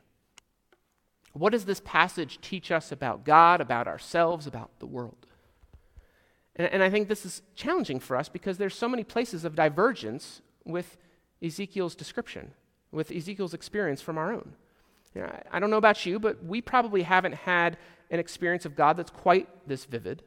What 1.32 1.50
does 1.52 1.64
this 1.64 1.80
passage 1.80 2.38
teach 2.40 2.70
us 2.70 2.92
about 2.92 3.24
God, 3.24 3.60
about 3.60 3.88
ourselves, 3.88 4.46
about 4.46 4.70
the 4.78 4.86
world? 4.86 5.26
And, 6.56 6.68
and, 6.68 6.82
I 6.82 6.90
think 6.90 7.08
this 7.08 7.24
is 7.24 7.40
challenging 7.54 7.98
for 7.98 8.16
us 8.16 8.28
because 8.28 8.58
there's 8.58 8.74
so 8.74 8.88
many 8.88 9.04
places 9.04 9.44
of 9.44 9.54
divergence 9.54 10.42
with 10.66 10.98
Ezekiel's 11.42 11.94
description, 11.94 12.52
with 12.90 13.10
Ezekiel's 13.10 13.54
experience 13.54 14.02
from 14.02 14.18
our 14.18 14.32
own. 14.32 14.52
You 15.14 15.22
know, 15.22 15.28
I, 15.28 15.56
I 15.56 15.60
don't 15.60 15.70
know 15.70 15.78
about 15.78 16.04
you, 16.04 16.18
but 16.18 16.44
we 16.44 16.60
probably 16.60 17.02
haven't 17.02 17.34
had 17.34 17.78
an 18.10 18.20
experience 18.20 18.66
of 18.66 18.76
God 18.76 18.98
that's 18.98 19.10
quite 19.10 19.48
this 19.66 19.86
vivid. 19.86 20.22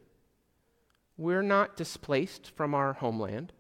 We're 1.18 1.44
not 1.44 1.78
displaced 1.78 2.52
from 2.56 2.74
our 2.74 2.94
homeland. 2.94 3.54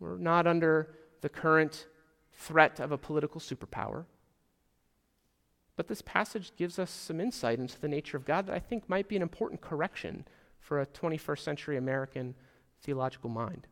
We're 0.00 0.18
not 0.18 0.48
under 0.48 0.96
the 1.20 1.28
current 1.28 1.86
threat 2.32 2.80
of 2.80 2.92
a 2.92 2.98
political 2.98 3.40
superpower. 3.40 4.04
But 5.76 5.88
this 5.88 6.02
passage 6.02 6.52
gives 6.56 6.78
us 6.78 6.90
some 6.90 7.20
insight 7.20 7.58
into 7.58 7.80
the 7.80 7.88
nature 7.88 8.16
of 8.16 8.24
God 8.24 8.46
that 8.46 8.54
I 8.54 8.58
think 8.58 8.88
might 8.88 9.08
be 9.08 9.16
an 9.16 9.22
important 9.22 9.60
correction 9.60 10.26
for 10.60 10.80
a 10.80 10.86
21st 10.86 11.38
century 11.38 11.76
American 11.76 12.34
theological 12.82 13.30
mind. 13.30 13.66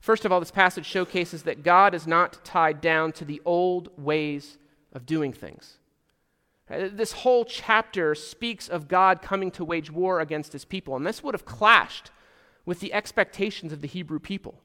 First 0.00 0.24
of 0.24 0.32
all, 0.32 0.40
this 0.40 0.50
passage 0.50 0.86
showcases 0.86 1.42
that 1.42 1.64
God 1.64 1.94
is 1.94 2.06
not 2.06 2.44
tied 2.44 2.80
down 2.80 3.12
to 3.12 3.24
the 3.24 3.42
old 3.44 3.90
ways 3.96 4.58
of 4.92 5.06
doing 5.06 5.32
things. 5.32 5.78
Uh, 6.70 6.88
this 6.92 7.12
whole 7.12 7.44
chapter 7.44 8.14
speaks 8.14 8.68
of 8.68 8.88
God 8.88 9.22
coming 9.22 9.50
to 9.52 9.64
wage 9.64 9.90
war 9.90 10.20
against 10.20 10.52
his 10.52 10.64
people, 10.64 10.96
and 10.96 11.06
this 11.06 11.22
would 11.22 11.34
have 11.34 11.44
clashed 11.44 12.10
with 12.64 12.80
the 12.80 12.92
expectations 12.92 13.72
of 13.72 13.80
the 13.80 13.88
Hebrew 13.88 14.18
people. 14.18 14.60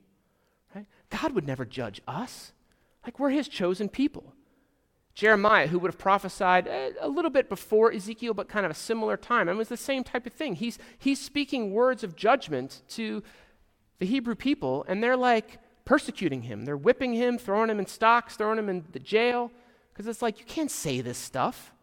God 1.22 1.34
would 1.34 1.46
never 1.46 1.64
judge 1.64 2.02
us. 2.08 2.54
Like, 3.06 3.20
we're 3.20 3.30
his 3.30 3.48
chosen 3.48 3.88
people. 3.88 4.34
Jeremiah, 5.14 5.68
who 5.68 5.78
would 5.78 5.90
have 5.90 6.00
prophesied 6.00 6.68
eh, 6.68 6.92
a, 7.00 7.08
little 7.08 7.30
bit 7.30 7.50
before 7.50 7.94
Ezekiel, 7.94 8.34
but 8.34 8.50
kind 8.50 8.66
of 8.66 8.72
a 8.72 8.76
similar 8.76 9.16
time, 9.16 9.48
and 9.48 9.56
it 9.56 9.58
was 9.58 9.70
the 9.70 9.78
same 9.78 10.04
type 10.04 10.26
of 10.26 10.34
thing. 10.34 10.56
He's, 10.56 10.80
he's 10.98 11.22
speaking 11.22 11.72
words 11.72 12.04
of 12.04 12.16
judgment 12.16 12.82
to 12.90 13.22
the 14.00 14.08
Hebrew 14.08 14.34
people, 14.34 14.86
and 14.88 15.04
they're 15.04 15.18
like 15.18 15.60
persecuting 15.86 16.44
him. 16.44 16.66
They're 16.66 16.78
whipping 16.78 17.14
him, 17.14 17.38
throwing 17.38 17.70
him 17.70 17.78
in 17.78 17.86
stocks, 17.86 18.36
throwing 18.36 18.58
him 18.58 18.70
in 18.70 18.86
the 18.92 19.00
jail, 19.00 19.52
because 19.94 20.08
it's 20.08 20.24
like, 20.24 20.40
you 20.40 20.46
can't 20.46 20.72
say 20.72 21.02
this 21.02 21.20
stuff. 21.20 21.74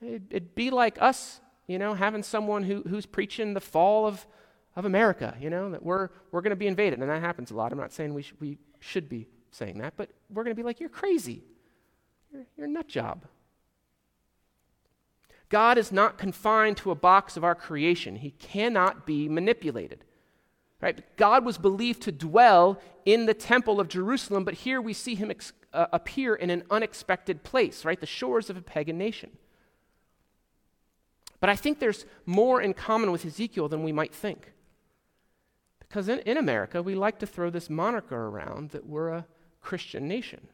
It'd, 0.00 0.26
it'd 0.30 0.54
be 0.56 0.70
like 0.70 1.00
us, 1.00 1.40
you 1.68 1.78
know, 1.78 1.94
having 1.94 2.24
someone 2.24 2.64
who, 2.64 2.82
who's 2.82 3.06
preaching 3.06 3.54
the 3.54 3.60
fall 3.60 4.06
of, 4.06 4.26
of 4.78 4.84
America, 4.84 5.36
you 5.40 5.50
know, 5.50 5.70
that 5.72 5.82
we're, 5.82 6.08
we're 6.30 6.40
going 6.40 6.50
to 6.50 6.56
be 6.56 6.68
invaded. 6.68 7.00
And 7.00 7.10
that 7.10 7.20
happens 7.20 7.50
a 7.50 7.54
lot. 7.54 7.72
I'm 7.72 7.78
not 7.78 7.92
saying 7.92 8.14
we, 8.14 8.22
sh- 8.22 8.34
we 8.38 8.58
should 8.78 9.08
be 9.08 9.26
saying 9.50 9.78
that, 9.78 9.94
but 9.96 10.08
we're 10.30 10.44
going 10.44 10.54
to 10.54 10.60
be 10.60 10.62
like, 10.62 10.78
you're 10.78 10.88
crazy. 10.88 11.42
You're, 12.32 12.46
you're 12.56 12.66
a 12.66 12.70
nut 12.70 12.86
job. 12.86 13.24
God 15.48 15.78
is 15.78 15.90
not 15.90 16.16
confined 16.16 16.76
to 16.76 16.92
a 16.92 16.94
box 16.94 17.36
of 17.36 17.42
our 17.42 17.56
creation. 17.56 18.14
He 18.14 18.30
cannot 18.30 19.04
be 19.04 19.28
manipulated. 19.28 20.04
Right? 20.80 21.02
God 21.16 21.44
was 21.44 21.58
believed 21.58 22.02
to 22.02 22.12
dwell 22.12 22.80
in 23.04 23.26
the 23.26 23.34
temple 23.34 23.80
of 23.80 23.88
Jerusalem, 23.88 24.44
but 24.44 24.54
here 24.54 24.80
we 24.80 24.92
see 24.92 25.16
him 25.16 25.28
ex- 25.28 25.52
uh, 25.72 25.86
appear 25.92 26.36
in 26.36 26.50
an 26.50 26.62
unexpected 26.70 27.42
place, 27.42 27.84
right? 27.84 27.98
The 27.98 28.06
shores 28.06 28.48
of 28.48 28.56
a 28.56 28.62
pagan 28.62 28.96
nation. 28.96 29.30
But 31.40 31.50
I 31.50 31.56
think 31.56 31.80
there's 31.80 32.06
more 32.26 32.62
in 32.62 32.74
common 32.74 33.10
with 33.10 33.26
Ezekiel 33.26 33.68
than 33.68 33.82
we 33.82 33.90
might 33.90 34.14
think. 34.14 34.52
Because 35.88 36.08
in, 36.08 36.18
in 36.20 36.36
America, 36.36 36.82
we 36.82 36.94
like 36.94 37.18
to 37.20 37.26
throw 37.26 37.50
this 37.50 37.70
moniker 37.70 38.26
around 38.26 38.70
that 38.70 38.86
we're 38.86 39.08
a 39.08 39.26
Christian 39.60 40.06
nation. 40.06 40.48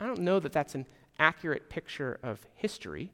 I 0.00 0.06
don't 0.06 0.20
know 0.20 0.38
that 0.38 0.52
that's 0.52 0.74
an 0.74 0.86
accurate 1.18 1.68
picture 1.68 2.18
of 2.22 2.46
history. 2.54 3.12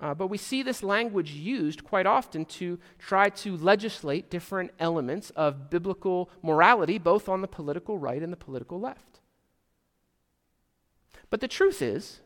Uh, 0.00 0.14
but 0.14 0.28
we 0.28 0.38
see 0.38 0.62
this 0.62 0.82
language 0.82 1.32
used 1.32 1.84
quite 1.84 2.06
often 2.06 2.44
to 2.46 2.78
try 2.98 3.28
to 3.28 3.56
legislate 3.56 4.30
different 4.30 4.70
elements 4.78 5.30
of 5.30 5.68
biblical 5.68 6.30
morality, 6.42 6.96
both 6.96 7.28
on 7.28 7.42
the 7.42 7.48
political 7.48 7.98
right 7.98 8.22
and 8.22 8.32
the 8.32 8.36
political 8.36 8.80
left. 8.80 9.20
But 11.28 11.40
the 11.40 11.48
truth 11.48 11.82
is, 11.82 12.20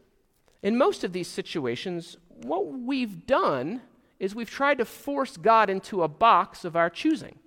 in 0.62 0.78
most 0.78 1.02
of 1.02 1.12
these 1.12 1.28
situations, 1.28 2.16
what 2.28 2.66
we've 2.66 3.26
done 3.26 3.82
is 4.20 4.34
we've 4.34 4.50
tried 4.50 4.78
to 4.78 4.84
force 4.84 5.36
God 5.36 5.68
into 5.68 6.02
a 6.02 6.08
box 6.08 6.64
of 6.64 6.76
our 6.76 6.88
choosing. 6.88 7.38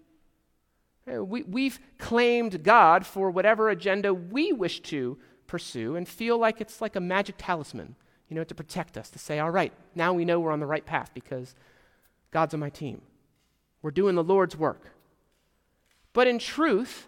Uh, 1.07 1.23
we, 1.23 1.43
we've 1.43 1.79
claimed 1.97 2.63
God 2.63 3.05
for 3.05 3.31
whatever 3.31 3.69
agenda 3.69 4.13
we 4.13 4.51
wish 4.51 4.81
to 4.81 5.17
pursue 5.45 5.95
and 5.95 6.07
feel 6.07 6.37
like 6.37 6.59
it's 6.59 6.81
like 6.81 6.95
a 6.95 6.99
magic 6.99 7.35
talisman, 7.37 7.95
you 8.29 8.35
know, 8.35 8.43
to 8.43 8.55
protect 8.55 8.97
us, 8.97 9.09
to 9.09 9.19
say, 9.19 9.39
all 9.39 9.49
right, 9.49 9.71
now 9.95 10.13
we 10.13 10.25
know 10.25 10.39
we're 10.39 10.51
on 10.51 10.59
the 10.59 10.65
right 10.65 10.85
path 10.85 11.11
because 11.13 11.55
God's 12.31 12.53
on 12.53 12.59
my 12.59 12.69
team. 12.69 13.01
We're 13.81 13.91
doing 13.91 14.15
the 14.15 14.23
Lord's 14.23 14.57
work. 14.57 14.91
But 16.13 16.27
in 16.27 16.39
truth, 16.39 17.07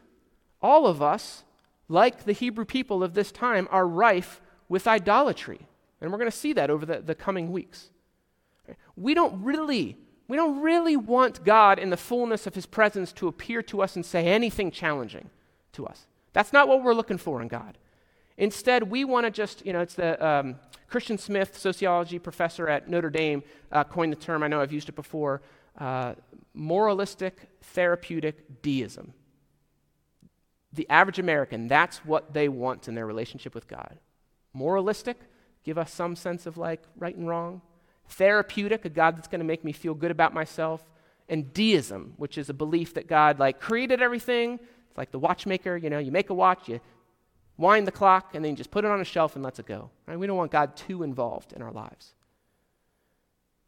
all 0.62 0.88
of 0.88 1.02
us, 1.02 1.44
like 1.88 2.24
the 2.24 2.34
Hebrew 2.34 2.66
people 2.66 3.04
of 3.04 3.14
this 3.14 3.32
time, 3.32 3.68
are 3.72 3.88
rife 3.88 4.42
with 4.70 4.88
idolatry. 4.88 5.68
And 6.00 6.12
we're 6.12 6.20
going 6.20 6.32
to 6.32 6.38
see 6.38 6.54
that 6.54 6.70
over 6.70 6.86
the, 6.86 7.02
the 7.02 7.16
coming 7.16 7.52
weeks. 7.52 7.90
We 8.96 9.14
don't 9.14 9.44
really, 9.44 9.98
we 10.30 10.38
don't 10.38 10.62
really 10.62 10.96
want 10.96 11.44
God 11.44 11.80
in 11.80 11.90
the 11.90 11.98
fullness 11.98 12.46
of 12.46 12.54
his 12.54 12.68
presence 12.68 13.12
to 13.14 13.28
appear 13.28 13.64
to 13.64 13.82
us 13.82 13.96
and 13.96 14.06
say 14.06 14.28
anything 14.28 14.70
challenging 14.70 15.32
to 15.74 15.88
us. 15.88 16.06
That's 16.34 16.54
not 16.54 16.68
what 16.68 16.84
we're 16.84 16.94
looking 16.94 17.18
for 17.18 17.42
in 17.42 17.48
God. 17.48 17.80
Instead, 18.38 18.84
we 18.84 19.04
want 19.04 19.26
to 19.26 19.32
just, 19.32 19.66
you 19.66 19.74
know, 19.74 19.82
it's 19.82 19.96
the 19.96 20.24
um, 20.26 20.56
Christian 20.88 21.18
Smith, 21.18 21.58
sociology 21.58 22.20
professor 22.20 22.70
at 22.70 22.88
Notre 22.88 23.10
Dame, 23.10 23.42
uh, 23.72 23.84
coined 23.84 24.12
the 24.14 24.18
term, 24.18 24.44
I 24.44 24.48
know 24.48 24.62
I've 24.62 24.72
used 24.72 24.88
it 24.88 24.96
before, 24.96 25.42
uh, 25.80 26.14
moralistic 26.54 27.50
therapeutic 27.64 28.62
deism. 28.62 29.14
The 30.74 30.88
average 30.92 31.18
American, 31.18 31.68
that's 31.68 32.06
what 32.06 32.34
they 32.34 32.50
want 32.50 32.88
in 32.88 32.94
their 32.94 33.08
relationship 33.08 33.56
with 33.56 33.68
God. 33.68 33.98
Moralistic, 34.54 35.18
give 35.64 35.80
us 35.80 35.92
some 35.92 36.16
sense 36.16 36.46
of 36.46 36.56
like 36.56 36.84
right 36.96 37.16
and 37.16 37.28
wrong. 37.28 37.64
Therapeutic, 38.10 38.86
a 38.86 38.90
God 38.90 39.18
that's 39.18 39.28
going 39.28 39.40
to 39.40 39.46
make 39.46 39.64
me 39.64 39.72
feel 39.72 39.94
good 39.94 40.12
about 40.12 40.34
myself. 40.34 40.84
And 41.28 41.54
deism, 41.54 42.14
which 42.18 42.38
is 42.38 42.50
a 42.50 42.54
belief 42.54 42.96
that 42.96 43.08
God 43.08 43.40
like 43.40 43.60
created 43.60 44.02
everything. 44.02 44.60
It's 44.90 44.98
like 44.98 45.12
the 45.12 45.20
watchmaker, 45.20 45.78
you 45.78 45.90
know, 45.90 46.00
you 46.00 46.12
make 46.12 46.32
a 46.32 46.34
watch, 46.34 46.68
you 46.68 46.80
wind 47.58 47.86
the 47.86 47.92
clock, 47.92 48.34
and 48.34 48.44
then 48.44 48.52
you 48.52 48.58
just 48.58 48.72
put 48.72 48.84
it 48.84 48.90
on 48.90 49.00
a 49.00 49.06
shelf 49.06 49.36
and 49.36 49.44
lets 49.44 49.60
it 49.60 49.68
go. 49.68 49.92
Right? 50.08 50.18
We 50.18 50.26
don't 50.26 50.38
want 50.38 50.52
God 50.52 50.76
too 50.76 51.04
involved 51.04 51.54
in 51.54 51.62
our 51.62 51.72
lives. 51.72 52.14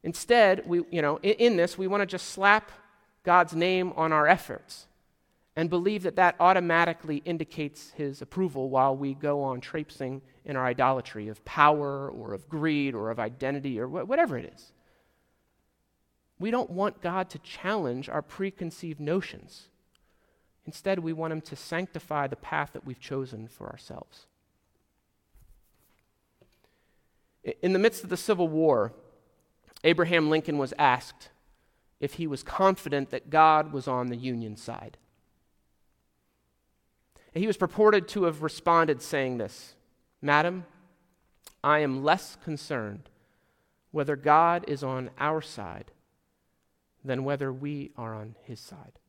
Instead, 0.03 0.63
we, 0.65 0.81
you 0.89 1.03
know, 1.03 1.17
in, 1.17 1.33
in 1.33 1.57
this, 1.57 1.77
we 1.77 1.85
want 1.85 2.01
to 2.01 2.07
just 2.07 2.29
slap 2.29 2.71
God's 3.23 3.53
name 3.53 3.93
on 3.95 4.11
our 4.11 4.27
efforts 4.27 4.87
and 5.55 5.69
believe 5.69 6.03
that 6.03 6.15
that 6.15 6.35
automatically 6.39 7.21
indicates 7.25 7.91
his 7.91 8.21
approval 8.21 8.69
while 8.69 8.95
we 8.95 9.13
go 9.13 9.43
on 9.43 9.61
traipsing 9.61 10.21
in 10.45 10.55
our 10.55 10.65
idolatry 10.65 11.27
of 11.27 11.43
power 11.45 12.09
or 12.09 12.33
of 12.33 12.49
greed 12.49 12.95
or 12.95 13.11
of 13.11 13.19
identity 13.19 13.79
or 13.79 13.87
wh- 13.87 14.07
whatever 14.07 14.37
it 14.37 14.51
is. 14.53 14.71
We 16.39 16.49
don't 16.49 16.71
want 16.71 17.01
God 17.01 17.29
to 17.31 17.39
challenge 17.39 18.09
our 18.09 18.21
preconceived 18.21 18.99
notions. 18.99 19.67
Instead, 20.65 20.99
we 20.99 21.13
want 21.13 21.33
him 21.33 21.41
to 21.41 21.55
sanctify 21.55 22.27
the 22.27 22.35
path 22.35 22.71
that 22.73 22.85
we've 22.85 22.99
chosen 22.99 23.47
for 23.47 23.67
ourselves. 23.69 24.25
In 27.61 27.73
the 27.73 27.79
midst 27.79 28.03
of 28.03 28.09
the 28.09 28.17
Civil 28.17 28.47
War, 28.47 28.93
Abraham 29.83 30.29
Lincoln 30.29 30.57
was 30.57 30.73
asked 30.77 31.29
if 31.99 32.13
he 32.13 32.27
was 32.27 32.43
confident 32.43 33.09
that 33.09 33.29
God 33.29 33.71
was 33.71 33.87
on 33.87 34.07
the 34.07 34.17
Union 34.17 34.55
side. 34.55 34.97
He 37.33 37.47
was 37.47 37.57
purported 37.57 38.07
to 38.09 38.23
have 38.23 38.43
responded 38.43 39.01
saying 39.01 39.37
this 39.37 39.75
Madam, 40.21 40.65
I 41.63 41.79
am 41.79 42.03
less 42.03 42.37
concerned 42.43 43.09
whether 43.91 44.15
God 44.15 44.65
is 44.67 44.83
on 44.83 45.09
our 45.19 45.41
side 45.41 45.91
than 47.03 47.23
whether 47.23 47.51
we 47.51 47.91
are 47.97 48.13
on 48.13 48.35
his 48.43 48.59
side. 48.59 48.99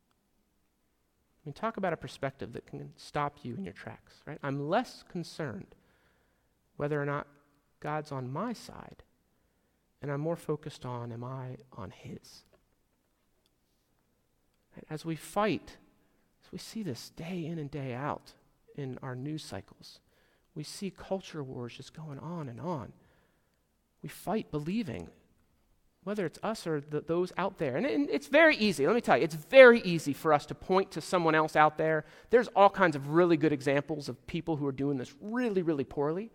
I 1.44 1.48
mean, 1.48 1.53
talk 1.53 1.77
about 1.77 1.92
a 1.92 1.96
perspective 1.96 2.53
that 2.53 2.66
can 2.66 2.92
stop 2.96 3.38
you 3.42 3.55
in 3.55 3.64
your 3.64 3.72
tracks, 3.72 4.22
right? 4.27 4.38
I'm 4.42 4.68
less 4.68 5.05
concerned 5.11 5.75
whether 6.77 7.01
or 7.01 7.05
not 7.05 7.27
God's 7.81 8.12
on 8.12 8.33
my 8.33 8.53
side, 8.53 9.03
and 10.01 10.11
I'm 10.11 10.20
more 10.20 10.37
focused 10.37 10.87
on, 10.87 11.12
am 11.12 11.25
I 11.25 11.57
on 11.77 11.90
His? 11.90 12.44
As 14.88 15.05
we 15.05 15.16
fight, 15.16 15.77
as 16.44 16.53
we 16.53 16.59
see 16.59 16.83
this 16.83 17.11
day 17.11 17.44
in 17.44 17.59
and 17.59 17.70
day 17.70 17.92
out 17.92 18.33
in 18.77 18.98
our 19.03 19.14
news 19.14 19.44
cycles, 19.44 20.01
we 20.55 20.62
see 20.62 20.91
culture 20.91 21.43
wars 21.43 21.77
just 21.77 21.95
going 21.95 22.19
on 22.19 22.49
and 22.49 22.61
on. 22.61 22.93
We 24.03 24.09
fight 24.09 24.51
believing, 24.51 25.09
whether 26.05 26.27
it's 26.27 26.38
us 26.43 26.67
or 26.67 26.81
the, 26.81 27.01
those 27.01 27.33
out 27.38 27.59
there. 27.59 27.77
And, 27.77 27.87
and 27.87 28.11
it's 28.11 28.27
very 28.27 28.57
easy, 28.57 28.87
let 28.87 28.95
me 28.95 29.01
tell 29.01 29.17
you, 29.17 29.25
it's 29.25 29.35
very 29.35 29.81
easy 29.81 30.12
for 30.12 30.33
us 30.33 30.45
to 30.47 30.55
point 30.55 30.91
to 30.93 31.01
someone 31.01 31.35
else 31.35 31.57
out 31.57 31.79
there. 31.79 32.05
There's 32.31 32.49
all 32.49 32.71
kinds 32.71 32.97
of 32.97 33.11
really 33.11 33.37
good 33.37 33.53
examples 33.53 34.09
of 34.09 34.27
people 34.27 34.57
who 34.57 34.67
are 34.67 34.73
doing 34.73 34.99
this 34.99 35.15
really, 35.21 35.62
really 35.62 35.85
poorly. 35.85 36.31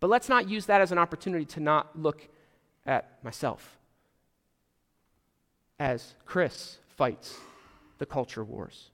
But 0.00 0.10
let's 0.10 0.28
not 0.28 0.48
use 0.48 0.66
that 0.66 0.80
as 0.80 0.92
an 0.92 0.98
opportunity 0.98 1.46
to 1.46 1.60
not 1.60 1.98
look 1.98 2.28
at 2.84 3.18
myself 3.22 3.78
as 5.78 6.14
Chris 6.24 6.78
fights 6.96 7.36
the 7.98 8.06
culture 8.06 8.44
wars. 8.44 8.90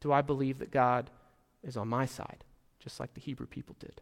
Do 0.00 0.12
I 0.12 0.22
believe 0.22 0.58
that 0.58 0.70
God 0.70 1.10
is 1.62 1.76
on 1.76 1.88
my 1.88 2.06
side, 2.06 2.44
just 2.86 3.00
like 3.00 3.14
the 3.14 3.20
Hebrew 3.20 3.46
people 3.46 3.74
did? 3.80 4.00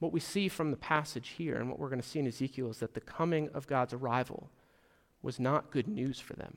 What 0.00 0.10
we 0.10 0.18
see 0.18 0.48
from 0.48 0.72
the 0.72 0.76
passage 0.76 1.34
here 1.38 1.54
and 1.54 1.70
what 1.70 1.78
we're 1.78 1.88
going 1.88 2.02
to 2.02 2.08
see 2.08 2.18
in 2.18 2.26
Ezekiel 2.26 2.70
is 2.70 2.78
that 2.78 2.94
the 2.94 3.00
coming 3.00 3.50
of 3.54 3.68
God's 3.68 3.92
arrival 3.94 4.50
was 5.22 5.38
not 5.38 5.70
good 5.70 5.86
news 5.86 6.18
for 6.18 6.34
them. 6.34 6.56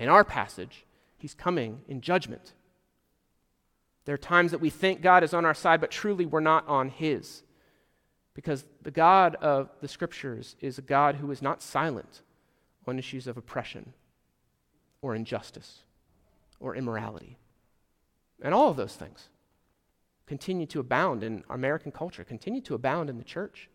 In 0.00 0.08
our 0.08 0.24
passage, 0.24 0.84
he's 1.16 1.32
coming 1.32 1.82
in 1.86 2.00
judgment. 2.00 2.54
There 4.04 4.16
are 4.16 4.18
times 4.18 4.50
that 4.50 4.60
we 4.60 4.68
think 4.68 5.00
God 5.00 5.22
is 5.22 5.32
on 5.32 5.44
our 5.44 5.54
side, 5.54 5.80
but 5.80 5.92
truly 5.92 6.26
we're 6.26 6.40
not 6.40 6.66
on 6.66 6.88
his. 6.88 7.44
Because 8.34 8.64
the 8.82 8.90
God 8.90 9.36
of 9.36 9.70
the 9.80 9.86
scriptures 9.86 10.56
is 10.60 10.76
a 10.76 10.82
God 10.82 11.14
who 11.14 11.30
is 11.30 11.40
not 11.40 11.62
silent 11.62 12.22
on 12.84 12.98
issues 12.98 13.28
of 13.28 13.36
oppression 13.36 13.92
or 15.02 15.14
injustice 15.14 15.84
or 16.58 16.74
immorality. 16.74 17.38
And 18.42 18.54
all 18.54 18.68
of 18.68 18.76
those 18.76 18.94
things 18.94 19.28
continue 20.26 20.66
to 20.66 20.80
abound 20.80 21.24
in 21.24 21.42
American 21.48 21.90
culture, 21.90 22.22
continue 22.22 22.60
to 22.60 22.74
abound 22.74 23.08
in 23.10 23.18
the 23.18 23.24
church. 23.24 23.68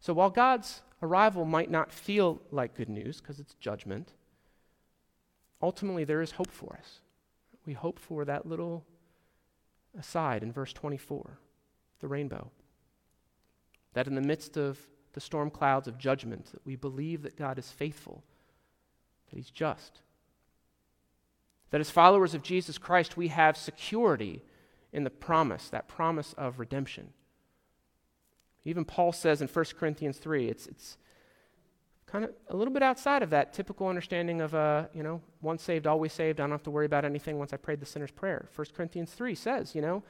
So 0.00 0.12
while 0.14 0.30
God's 0.30 0.82
arrival 1.02 1.44
might 1.44 1.70
not 1.70 1.92
feel 1.92 2.40
like 2.50 2.74
good 2.74 2.88
news 2.88 3.20
because 3.20 3.38
it's 3.38 3.54
judgment, 3.54 4.12
ultimately 5.60 6.04
there 6.04 6.22
is 6.22 6.32
hope 6.32 6.50
for 6.50 6.76
us. 6.78 7.00
We 7.66 7.74
hope 7.74 7.98
for 7.98 8.24
that 8.24 8.46
little 8.46 8.84
aside 9.98 10.42
in 10.42 10.52
verse 10.52 10.72
24, 10.72 11.38
the 12.00 12.08
rainbow. 12.08 12.50
That 13.92 14.06
in 14.06 14.14
the 14.14 14.20
midst 14.20 14.56
of 14.56 14.78
the 15.12 15.20
storm 15.20 15.50
clouds 15.50 15.88
of 15.88 15.98
judgment, 15.98 16.52
that 16.52 16.64
we 16.64 16.76
believe 16.76 17.22
that 17.22 17.36
God 17.36 17.58
is 17.58 17.70
faithful, 17.70 18.22
that 19.28 19.36
He's 19.36 19.50
just, 19.50 20.00
that 21.70 21.80
as 21.80 21.90
followers 21.90 22.34
of 22.34 22.42
Jesus 22.42 22.78
Christ, 22.78 23.16
we 23.16 23.28
have 23.28 23.56
security 23.56 24.42
in 24.92 25.04
the 25.04 25.10
promise, 25.10 25.68
that 25.68 25.88
promise 25.88 26.34
of 26.38 26.58
redemption. 26.58 27.12
Even 28.64 28.84
Paul 28.84 29.12
says 29.12 29.40
in 29.40 29.48
1 29.48 29.64
Corinthians 29.78 30.18
3, 30.18 30.48
it's, 30.48 30.66
it's 30.66 30.98
kind 32.06 32.24
of 32.24 32.32
a 32.48 32.56
little 32.56 32.72
bit 32.72 32.82
outside 32.82 33.22
of 33.22 33.30
that 33.30 33.52
typical 33.52 33.86
understanding 33.86 34.40
of, 34.40 34.54
uh, 34.54 34.86
you 34.94 35.02
know, 35.02 35.20
once 35.42 35.62
saved, 35.62 35.86
always 35.86 36.12
saved. 36.12 36.40
I 36.40 36.44
don't 36.44 36.50
have 36.50 36.62
to 36.64 36.70
worry 36.70 36.86
about 36.86 37.04
anything 37.04 37.38
once 37.38 37.52
I 37.52 37.58
prayed 37.58 37.80
the 37.80 37.86
sinner's 37.86 38.10
prayer. 38.10 38.48
1 38.54 38.66
Corinthians 38.74 39.12
3 39.12 39.34
says, 39.34 39.74
you 39.74 39.82
know, 39.82 40.02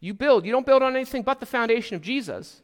you 0.00 0.14
build, 0.14 0.44
you 0.44 0.52
don't 0.52 0.66
build 0.66 0.82
on 0.82 0.96
anything 0.96 1.22
but 1.22 1.40
the 1.40 1.46
foundation 1.46 1.96
of 1.96 2.02
Jesus, 2.02 2.62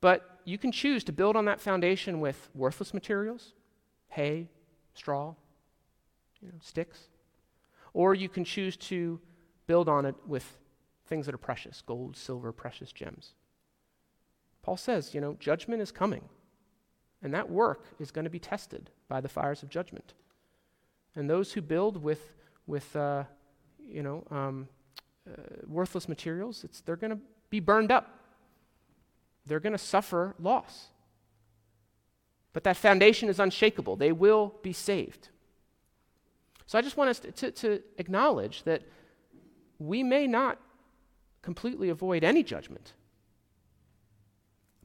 but 0.00 0.40
you 0.44 0.58
can 0.58 0.72
choose 0.72 1.04
to 1.04 1.12
build 1.12 1.36
on 1.36 1.44
that 1.44 1.60
foundation 1.60 2.20
with 2.20 2.48
worthless 2.54 2.94
materials, 2.94 3.52
hay, 4.08 4.48
straw, 4.94 5.34
you 6.40 6.48
know, 6.48 6.58
sticks. 6.60 7.09
Or 7.92 8.14
you 8.14 8.28
can 8.28 8.44
choose 8.44 8.76
to 8.76 9.20
build 9.66 9.88
on 9.88 10.04
it 10.06 10.14
with 10.26 10.58
things 11.06 11.26
that 11.26 11.34
are 11.34 11.38
precious 11.38 11.82
gold, 11.84 12.16
silver, 12.16 12.52
precious 12.52 12.92
gems. 12.92 13.34
Paul 14.62 14.76
says, 14.76 15.14
you 15.14 15.20
know, 15.20 15.34
judgment 15.38 15.82
is 15.82 15.90
coming. 15.90 16.28
And 17.22 17.34
that 17.34 17.50
work 17.50 17.86
is 17.98 18.10
going 18.10 18.24
to 18.24 18.30
be 18.30 18.38
tested 18.38 18.90
by 19.08 19.20
the 19.20 19.28
fires 19.28 19.62
of 19.62 19.68
judgment. 19.68 20.14
And 21.14 21.28
those 21.28 21.52
who 21.52 21.60
build 21.60 22.02
with, 22.02 22.32
with 22.66 22.94
uh, 22.96 23.24
you 23.84 24.02
know, 24.02 24.24
um, 24.30 24.68
uh, 25.28 25.42
worthless 25.66 26.08
materials, 26.08 26.64
they're 26.86 26.96
going 26.96 27.10
to 27.10 27.18
be 27.50 27.60
burned 27.60 27.92
up. 27.92 28.18
They're 29.46 29.60
going 29.60 29.72
to 29.72 29.78
suffer 29.78 30.34
loss. 30.38 30.86
But 32.52 32.64
that 32.64 32.76
foundation 32.76 33.28
is 33.28 33.38
unshakable. 33.38 33.96
They 33.96 34.12
will 34.12 34.54
be 34.62 34.72
saved. 34.72 35.28
So 36.70 36.78
I 36.78 36.82
just 36.82 36.96
want 36.96 37.10
us 37.10 37.18
to, 37.18 37.32
to, 37.32 37.50
to 37.50 37.82
acknowledge 37.98 38.62
that 38.62 38.82
we 39.80 40.04
may 40.04 40.28
not 40.28 40.60
completely 41.42 41.88
avoid 41.88 42.22
any 42.22 42.44
judgment, 42.44 42.92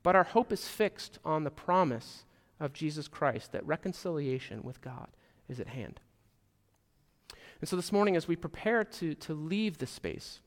but 0.01 0.15
our 0.15 0.23
hope 0.23 0.51
is 0.51 0.67
fixed 0.67 1.19
on 1.23 1.43
the 1.43 1.51
promise 1.51 2.25
of 2.59 2.73
Jesus 2.73 3.07
Christ 3.07 3.51
that 3.51 3.63
reconciliation 3.67 4.63
with 4.63 4.81
God 4.81 5.09
is 5.47 5.59
at 5.59 5.67
hand. 5.67 5.99
And 7.61 7.69
so 7.69 7.75
this 7.75 7.91
morning, 7.91 8.15
as 8.15 8.27
we 8.27 8.35
prepare 8.35 8.83
to, 8.83 9.13
to 9.13 9.35
leave 9.35 9.77
this 9.77 9.91
space, 9.91 10.39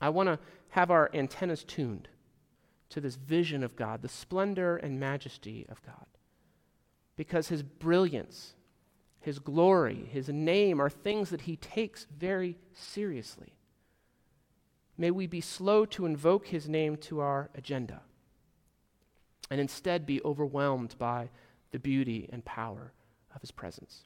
I 0.00 0.08
want 0.08 0.30
to 0.30 0.40
have 0.70 0.90
our 0.90 1.10
antennas 1.14 1.62
tuned 1.62 2.08
to 2.88 3.00
this 3.00 3.14
vision 3.14 3.62
of 3.62 3.76
God, 3.76 4.02
the 4.02 4.08
splendor 4.08 4.78
and 4.78 4.98
majesty 4.98 5.64
of 5.68 5.80
God. 5.84 6.06
Because 7.14 7.50
his 7.50 7.62
brilliance 7.62 8.54
his 9.24 9.38
glory, 9.38 10.06
his 10.12 10.28
name 10.28 10.80
are 10.80 10.90
things 10.90 11.30
that 11.30 11.42
he 11.42 11.56
takes 11.56 12.06
very 12.14 12.58
seriously. 12.74 13.54
May 14.98 15.10
we 15.10 15.26
be 15.26 15.40
slow 15.40 15.86
to 15.86 16.04
invoke 16.04 16.48
his 16.48 16.68
name 16.68 16.98
to 16.98 17.20
our 17.20 17.48
agenda 17.54 18.02
and 19.50 19.58
instead 19.58 20.04
be 20.04 20.22
overwhelmed 20.24 20.94
by 20.98 21.30
the 21.72 21.78
beauty 21.78 22.28
and 22.32 22.44
power 22.44 22.92
of 23.34 23.40
his 23.40 23.50
presence. 23.50 24.02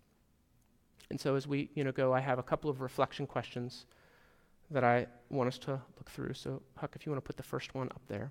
And 1.11 1.21
so 1.21 1.35
as 1.35 1.49
we, 1.49 1.69
you 1.75 1.83
know, 1.83 1.91
go, 1.91 2.15
I 2.15 2.21
have 2.21 2.39
a 2.39 2.43
couple 2.45 2.71
of 2.71 2.81
reflection 2.81 3.27
questions 3.27 3.87
that 4.71 4.85
I 4.85 5.09
want 5.31 5.49
us 5.49 5.59
to 5.59 5.73
look 5.73 6.11
through. 6.11 6.35
So 6.35 6.63
Huck, 6.77 6.93
if 6.95 7.05
you 7.05 7.11
want 7.11 7.25
to 7.25 7.27
put 7.27 7.37
the 7.37 7.43
first 7.43 7.75
one 7.75 7.89
up 7.89 8.03
there. 8.07 8.31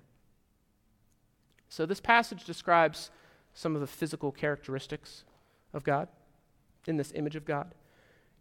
So 1.68 1.84
this 1.84 2.00
passage 2.00 2.44
describes 2.44 3.10
some 3.52 3.74
of 3.74 3.82
the 3.82 3.86
physical 3.86 4.32
characteristics 4.32 5.24
of 5.74 5.84
God 5.84 6.08
in 6.88 6.96
this 6.96 7.12
image 7.14 7.36
of 7.36 7.44
God. 7.44 7.74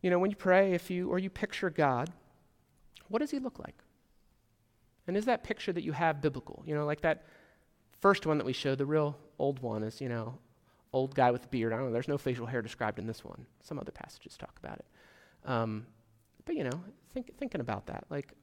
You 0.01 0.10
know, 0.10 0.19
when 0.19 0.29
you 0.29 0.38
pray, 0.38 0.73
if 0.73 0.89
you 0.89 1.10
or 1.10 1.19
you 1.19 1.29
picture 1.29 1.69
God, 1.69 2.12
what 3.10 3.19
does 3.19 3.31
he 3.31 3.39
look 3.39 3.60
like? 3.60 3.75
And 5.07 5.15
is 5.15 5.25
that 5.25 5.43
picture 5.43 5.71
that 5.73 5.83
you 5.83 5.93
have 5.93 6.21
biblical? 6.21 6.63
You 6.65 6.75
know, 6.75 6.86
like 6.86 7.01
that 7.01 7.25
first 8.01 8.25
one 8.25 8.38
that 8.38 8.45
we 8.45 8.53
showed, 8.53 8.77
the 8.77 8.86
real 8.86 9.17
old 9.39 9.60
one 9.62 9.83
is, 9.83 10.01
you 10.01 10.10
know, 10.10 10.38
old 10.93 11.15
guy 11.15 11.31
with 11.31 11.45
a 11.45 11.47
beard. 11.47 11.73
I 11.73 11.77
don't 11.77 11.88
know, 11.88 11.93
there's 11.93 12.07
no 12.07 12.17
facial 12.17 12.45
hair 12.45 12.62
described 12.62 12.99
in 12.99 13.07
this 13.07 13.23
one. 13.23 13.45
Some 13.63 13.79
other 13.79 13.91
passages 13.91 14.38
talk 14.38 14.57
about 14.63 14.79
it. 14.79 14.86
Um, 15.45 15.86
but, 16.45 16.55
you 16.55 16.63
know, 16.63 16.81
think, 17.13 17.38
thinking 17.38 17.62
about 17.62 17.88
that, 17.88 18.05
like 18.10 18.33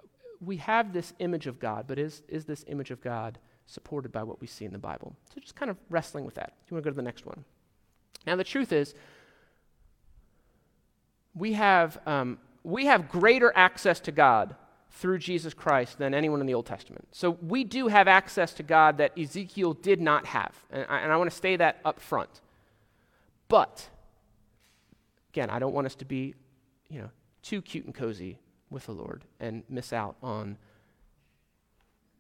we 0.40 0.56
have 0.58 0.92
this 0.92 1.12
image 1.18 1.46
of 1.46 1.58
God, 1.58 1.86
but 1.86 1.98
is, 1.98 2.22
is 2.28 2.44
this 2.44 2.64
image 2.68 2.90
of 2.90 3.00
God 3.00 3.38
supported 3.66 4.12
by 4.12 4.22
what 4.22 4.40
we 4.40 4.46
see 4.46 4.64
in 4.64 4.72
the 4.72 4.78
Bible? 4.78 5.14
So 5.32 5.40
just 5.40 5.54
kind 5.54 5.70
of 5.70 5.78
wrestling 5.90 6.24
with 6.24 6.34
that. 6.34 6.54
You 6.68 6.74
want 6.74 6.84
to 6.84 6.90
go 6.90 6.92
to 6.92 6.96
the 6.96 7.02
next 7.02 7.26
one? 7.26 7.44
Now, 8.26 8.36
the 8.36 8.44
truth 8.44 8.72
is, 8.72 8.94
we 11.34 11.54
have, 11.54 11.98
um, 12.06 12.38
we 12.62 12.86
have 12.86 13.08
greater 13.08 13.52
access 13.54 14.00
to 14.00 14.12
God 14.12 14.54
through 14.90 15.18
Jesus 15.18 15.54
Christ 15.54 15.98
than 15.98 16.14
anyone 16.14 16.40
in 16.40 16.46
the 16.46 16.54
Old 16.54 16.66
Testament. 16.66 17.08
So 17.10 17.36
we 17.42 17.64
do 17.64 17.88
have 17.88 18.06
access 18.06 18.52
to 18.54 18.62
God 18.62 18.98
that 18.98 19.18
Ezekiel 19.18 19.74
did 19.74 20.00
not 20.00 20.26
have. 20.26 20.54
And 20.70 20.86
I, 20.88 21.00
and 21.00 21.12
I 21.12 21.16
want 21.16 21.30
to 21.30 21.36
stay 21.36 21.56
that 21.56 21.80
up 21.84 22.00
front. 22.00 22.40
But, 23.48 23.88
again, 25.32 25.50
I 25.50 25.58
don't 25.58 25.74
want 25.74 25.86
us 25.86 25.96
to 25.96 26.04
be, 26.04 26.34
you 26.88 27.00
know, 27.00 27.10
too 27.42 27.60
cute 27.60 27.84
and 27.84 27.94
cozy 27.94 28.38
with 28.70 28.86
the 28.86 28.92
Lord 28.92 29.24
and 29.40 29.64
miss 29.68 29.92
out 29.92 30.16
on 30.22 30.56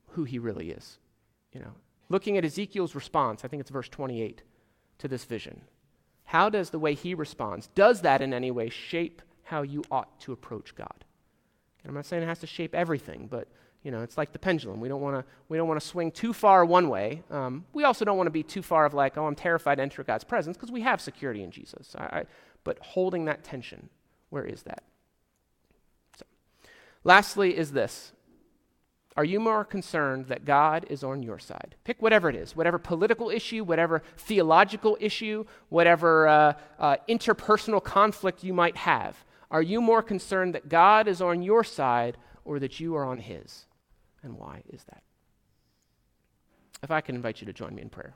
who 0.08 0.24
he 0.24 0.38
really 0.38 0.70
is. 0.70 0.98
You 1.52 1.60
know, 1.60 1.72
looking 2.08 2.36
at 2.36 2.44
Ezekiel's 2.44 2.94
response, 2.94 3.44
I 3.44 3.48
think 3.48 3.60
it's 3.60 3.70
verse 3.70 3.88
28 3.88 4.42
to 4.98 5.08
this 5.08 5.24
vision. 5.24 5.62
How 6.34 6.50
does 6.50 6.70
the 6.70 6.80
way 6.80 6.94
he 6.94 7.14
responds, 7.14 7.68
does 7.76 8.00
that 8.00 8.20
in 8.20 8.34
any 8.34 8.50
way 8.50 8.68
shape 8.68 9.22
how 9.44 9.62
you 9.62 9.84
ought 9.88 10.18
to 10.22 10.32
approach 10.32 10.74
God? 10.74 11.04
And 11.82 11.90
I'm 11.90 11.94
not 11.94 12.06
saying 12.06 12.24
it 12.24 12.26
has 12.26 12.40
to 12.40 12.46
shape 12.48 12.74
everything, 12.74 13.28
but 13.30 13.46
You 13.84 13.90
know, 13.90 14.02
it's 14.02 14.16
like 14.16 14.32
the 14.32 14.38
pendulum. 14.38 14.80
We 14.80 14.88
don't 14.88 15.02
want 15.02 15.14
to 15.14 15.24
we 15.50 15.58
don't 15.58 15.68
want 15.68 15.78
to 15.78 15.86
swing 15.86 16.10
too 16.10 16.32
far 16.32 16.64
one 16.64 16.88
way. 16.88 17.22
Um, 17.30 17.66
we 17.74 17.84
also 17.84 18.04
don't 18.06 18.16
want 18.16 18.26
to 18.26 18.32
be 18.32 18.42
too 18.42 18.62
far 18.62 18.86
of 18.86 18.94
like, 18.94 19.18
oh, 19.18 19.26
I'm 19.26 19.34
terrified 19.34 19.74
to 19.76 19.82
enter 19.82 20.02
God's 20.02 20.24
presence 20.24 20.56
because 20.56 20.72
we 20.72 20.80
have 20.80 21.02
security 21.02 21.42
in 21.42 21.50
Jesus. 21.50 21.94
I, 21.96 22.04
I, 22.04 22.24
but 22.64 22.78
holding 22.80 23.26
that 23.26 23.44
tension, 23.44 23.90
where 24.30 24.44
is 24.44 24.62
that? 24.62 24.84
So, 26.18 26.24
lastly, 27.04 27.58
is 27.58 27.72
this: 27.72 28.12
Are 29.16 29.24
you 29.24 29.38
more 29.38 29.64
concerned 29.64 30.26
that 30.26 30.44
God 30.44 30.86
is 30.90 31.04
on 31.04 31.22
your 31.22 31.38
side? 31.38 31.76
Pick 31.84 32.02
whatever 32.02 32.28
it 32.28 32.34
is, 32.34 32.56
whatever 32.56 32.78
political 32.78 33.30
issue, 33.30 33.62
whatever 33.62 34.02
theological 34.16 34.96
issue, 35.00 35.44
whatever 35.68 36.26
uh, 36.26 36.52
uh, 36.80 36.96
interpersonal 37.08 37.82
conflict 37.82 38.42
you 38.42 38.52
might 38.52 38.76
have. 38.76 39.24
Are 39.52 39.62
you 39.62 39.80
more 39.80 40.02
concerned 40.02 40.54
that 40.54 40.68
God 40.68 41.06
is 41.06 41.22
on 41.22 41.42
your 41.42 41.62
side 41.62 42.16
or 42.44 42.58
that 42.58 42.80
you 42.80 42.96
are 42.96 43.04
on 43.04 43.18
His? 43.18 43.66
And 44.24 44.36
why 44.36 44.62
is 44.68 44.82
that? 44.84 45.02
If 46.82 46.90
I 46.90 47.00
can 47.00 47.14
invite 47.14 47.40
you 47.40 47.46
to 47.46 47.52
join 47.52 47.74
me 47.74 47.82
in 47.82 47.90
prayer. 47.90 48.14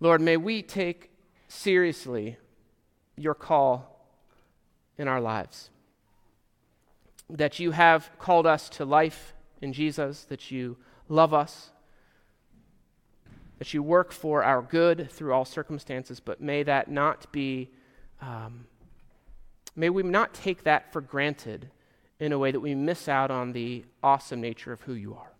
Lord, 0.00 0.20
may 0.20 0.36
we 0.36 0.60
take 0.60 1.12
seriously 1.48 2.36
your 3.16 3.34
call 3.34 3.93
in 4.98 5.08
our 5.08 5.20
lives. 5.20 5.70
That 7.30 7.58
you 7.58 7.72
have 7.72 8.10
called 8.18 8.46
us 8.46 8.68
to 8.70 8.84
life 8.84 9.34
in 9.60 9.72
Jesus, 9.72 10.24
that 10.24 10.50
you 10.50 10.76
love 11.08 11.32
us, 11.32 11.70
that 13.58 13.72
you 13.72 13.82
work 13.82 14.12
for 14.12 14.42
our 14.42 14.62
good 14.62 15.10
through 15.10 15.32
all 15.32 15.44
circumstances, 15.44 16.20
but 16.20 16.40
may 16.40 16.62
that 16.62 16.90
not 16.90 17.30
be 17.32 17.70
um, 18.20 18.66
May 19.76 19.90
we 19.90 20.02
not 20.02 20.34
take 20.34 20.64
that 20.64 20.92
for 20.92 21.00
granted 21.00 21.70
in 22.20 22.32
a 22.32 22.38
way 22.38 22.52
that 22.52 22.60
we 22.60 22.74
miss 22.74 23.08
out 23.08 23.30
on 23.30 23.52
the 23.52 23.84
awesome 24.02 24.40
nature 24.40 24.72
of 24.72 24.82
who 24.82 24.94
you 24.94 25.14
are. 25.14 25.33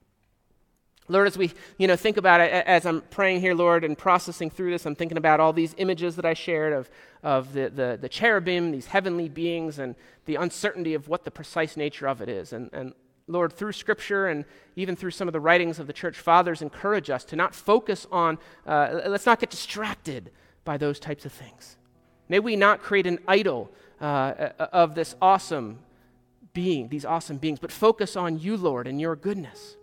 Lord, 1.07 1.27
as 1.27 1.37
we 1.37 1.53
you 1.77 1.87
know, 1.87 1.97
think 1.97 2.17
about 2.17 2.41
it, 2.41 2.51
as 2.51 2.87
I'm 2.87 3.03
praying 3.03 3.41
here, 3.41 3.55
Lord, 3.55 3.85
and 3.85 3.97
processing 3.97 4.49
through 4.49 4.71
this, 4.71 4.87
I'm 4.87 4.95
thinking 4.95 5.19
about 5.19 5.39
all 5.39 5.53
these 5.53 5.75
images 5.77 6.17
that 6.17 6.25
I 6.25 6.33
shared 6.33 6.73
of, 6.73 6.91
of 7.23 7.53
the, 7.53 7.69
the, 7.69 7.99
the 8.01 8.09
cherubim, 8.09 8.71
these 8.71 8.87
heavenly 8.87 9.29
beings, 9.29 9.79
and 9.79 9.97
the 10.25 10.37
uncertainty 10.37 10.95
of 10.95 11.09
what 11.09 11.25
the 11.25 11.31
precise 11.31 11.77
nature 11.77 12.07
of 12.07 12.23
it 12.23 12.31
is. 12.31 12.55
And, 12.55 12.71
and 12.73 12.95
Lord, 13.27 13.53
through 13.53 13.73
Scripture 13.73 14.29
and 14.29 14.47
even 14.77 14.97
through 14.97 15.11
some 15.11 15.29
of 15.29 15.33
the 15.33 15.41
writings 15.41 15.79
of 15.79 15.87
the 15.87 15.93
church 15.93 16.19
fathers, 16.19 16.63
encourage 16.63 17.11
us 17.11 17.25
to 17.25 17.37
not 17.37 17.55
focus 17.55 18.07
on, 18.11 18.39
uh, 18.67 19.03
let's 19.07 19.27
not 19.27 19.41
get 19.41 19.51
distracted 19.51 20.31
by 20.65 20.79
those 20.79 20.99
types 20.99 21.27
of 21.27 21.33
things. 21.33 21.77
May 22.31 22.39
we 22.39 22.57
not 22.57 22.81
create 22.81 23.07
an 23.07 23.19
idol 23.29 23.71
uh, 24.01 24.51
of 24.73 24.95
this 24.95 25.17
awesome 25.21 25.81
being, 26.55 26.89
these 26.89 27.05
awesome 27.05 27.37
beings, 27.37 27.59
but 27.59 27.71
focus 27.71 28.17
on 28.17 28.39
you, 28.39 28.57
Lord, 28.57 28.87
and 28.87 29.01
your 29.01 29.17
goodness. 29.17 29.77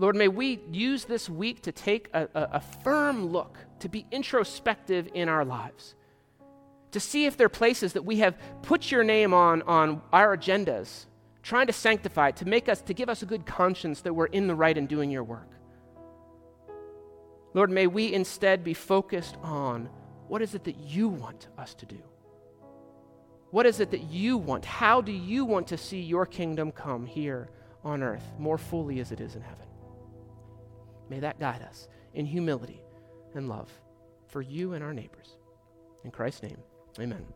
Lord, 0.00 0.16
may 0.16 0.28
we 0.28 0.60
use 0.72 1.04
this 1.04 1.28
week 1.28 1.60
to 1.64 1.72
take 1.72 2.08
a, 2.14 2.26
a, 2.34 2.42
a, 2.52 2.60
firm 2.60 3.26
look, 3.26 3.58
to 3.80 3.88
be 3.90 4.06
introspective 4.10 5.10
in 5.12 5.28
our 5.28 5.44
lives, 5.44 5.94
to 6.92 6.98
see 6.98 7.26
if 7.26 7.36
there 7.36 7.44
are 7.44 7.50
places 7.50 7.92
that 7.92 8.06
we 8.06 8.16
have 8.20 8.34
put 8.62 8.90
your 8.90 9.04
name 9.04 9.34
on, 9.34 9.60
on 9.62 10.00
our 10.10 10.34
agendas, 10.34 11.04
trying 11.42 11.66
to 11.66 11.74
sanctify, 11.74 12.30
to 12.30 12.48
make 12.48 12.66
us, 12.66 12.80
to 12.80 12.94
give 12.94 13.10
us 13.10 13.20
a 13.20 13.26
good 13.26 13.44
conscience 13.44 14.00
that 14.00 14.14
we're 14.14 14.24
in 14.24 14.46
the 14.46 14.54
right 14.54 14.78
and 14.78 14.88
doing 14.88 15.10
your 15.10 15.22
work. 15.22 15.50
Lord, 17.52 17.68
may 17.70 17.86
we 17.86 18.14
instead 18.14 18.64
be 18.64 18.72
focused 18.72 19.36
on 19.42 19.90
what 20.28 20.40
is 20.40 20.54
it 20.54 20.64
that 20.64 20.78
you 20.78 21.10
want 21.10 21.48
us 21.58 21.74
to 21.74 21.84
do? 21.84 21.98
What 23.50 23.66
is 23.66 23.80
it 23.80 23.90
that 23.90 24.04
you 24.04 24.38
want? 24.38 24.64
How 24.64 25.02
do 25.02 25.12
you 25.12 25.44
want 25.44 25.66
to 25.66 25.76
see 25.76 26.00
your 26.00 26.24
kingdom 26.24 26.72
come 26.72 27.04
here 27.04 27.50
on 27.84 28.02
earth 28.02 28.24
more 28.38 28.56
fully 28.56 29.00
as 29.00 29.12
it 29.12 29.20
is 29.20 29.34
in 29.34 29.42
heaven? 29.42 29.66
May 31.10 31.18
that 31.20 31.40
guide 31.40 31.62
us 31.62 31.88
in 32.14 32.24
humility 32.24 32.80
and 33.34 33.48
love 33.48 33.70
for 34.28 34.40
you 34.40 34.74
and 34.74 34.84
our 34.84 34.94
neighbors. 34.94 35.36
In 36.04 36.10
Christ's 36.12 36.44
name, 36.44 36.58
amen. 36.98 37.26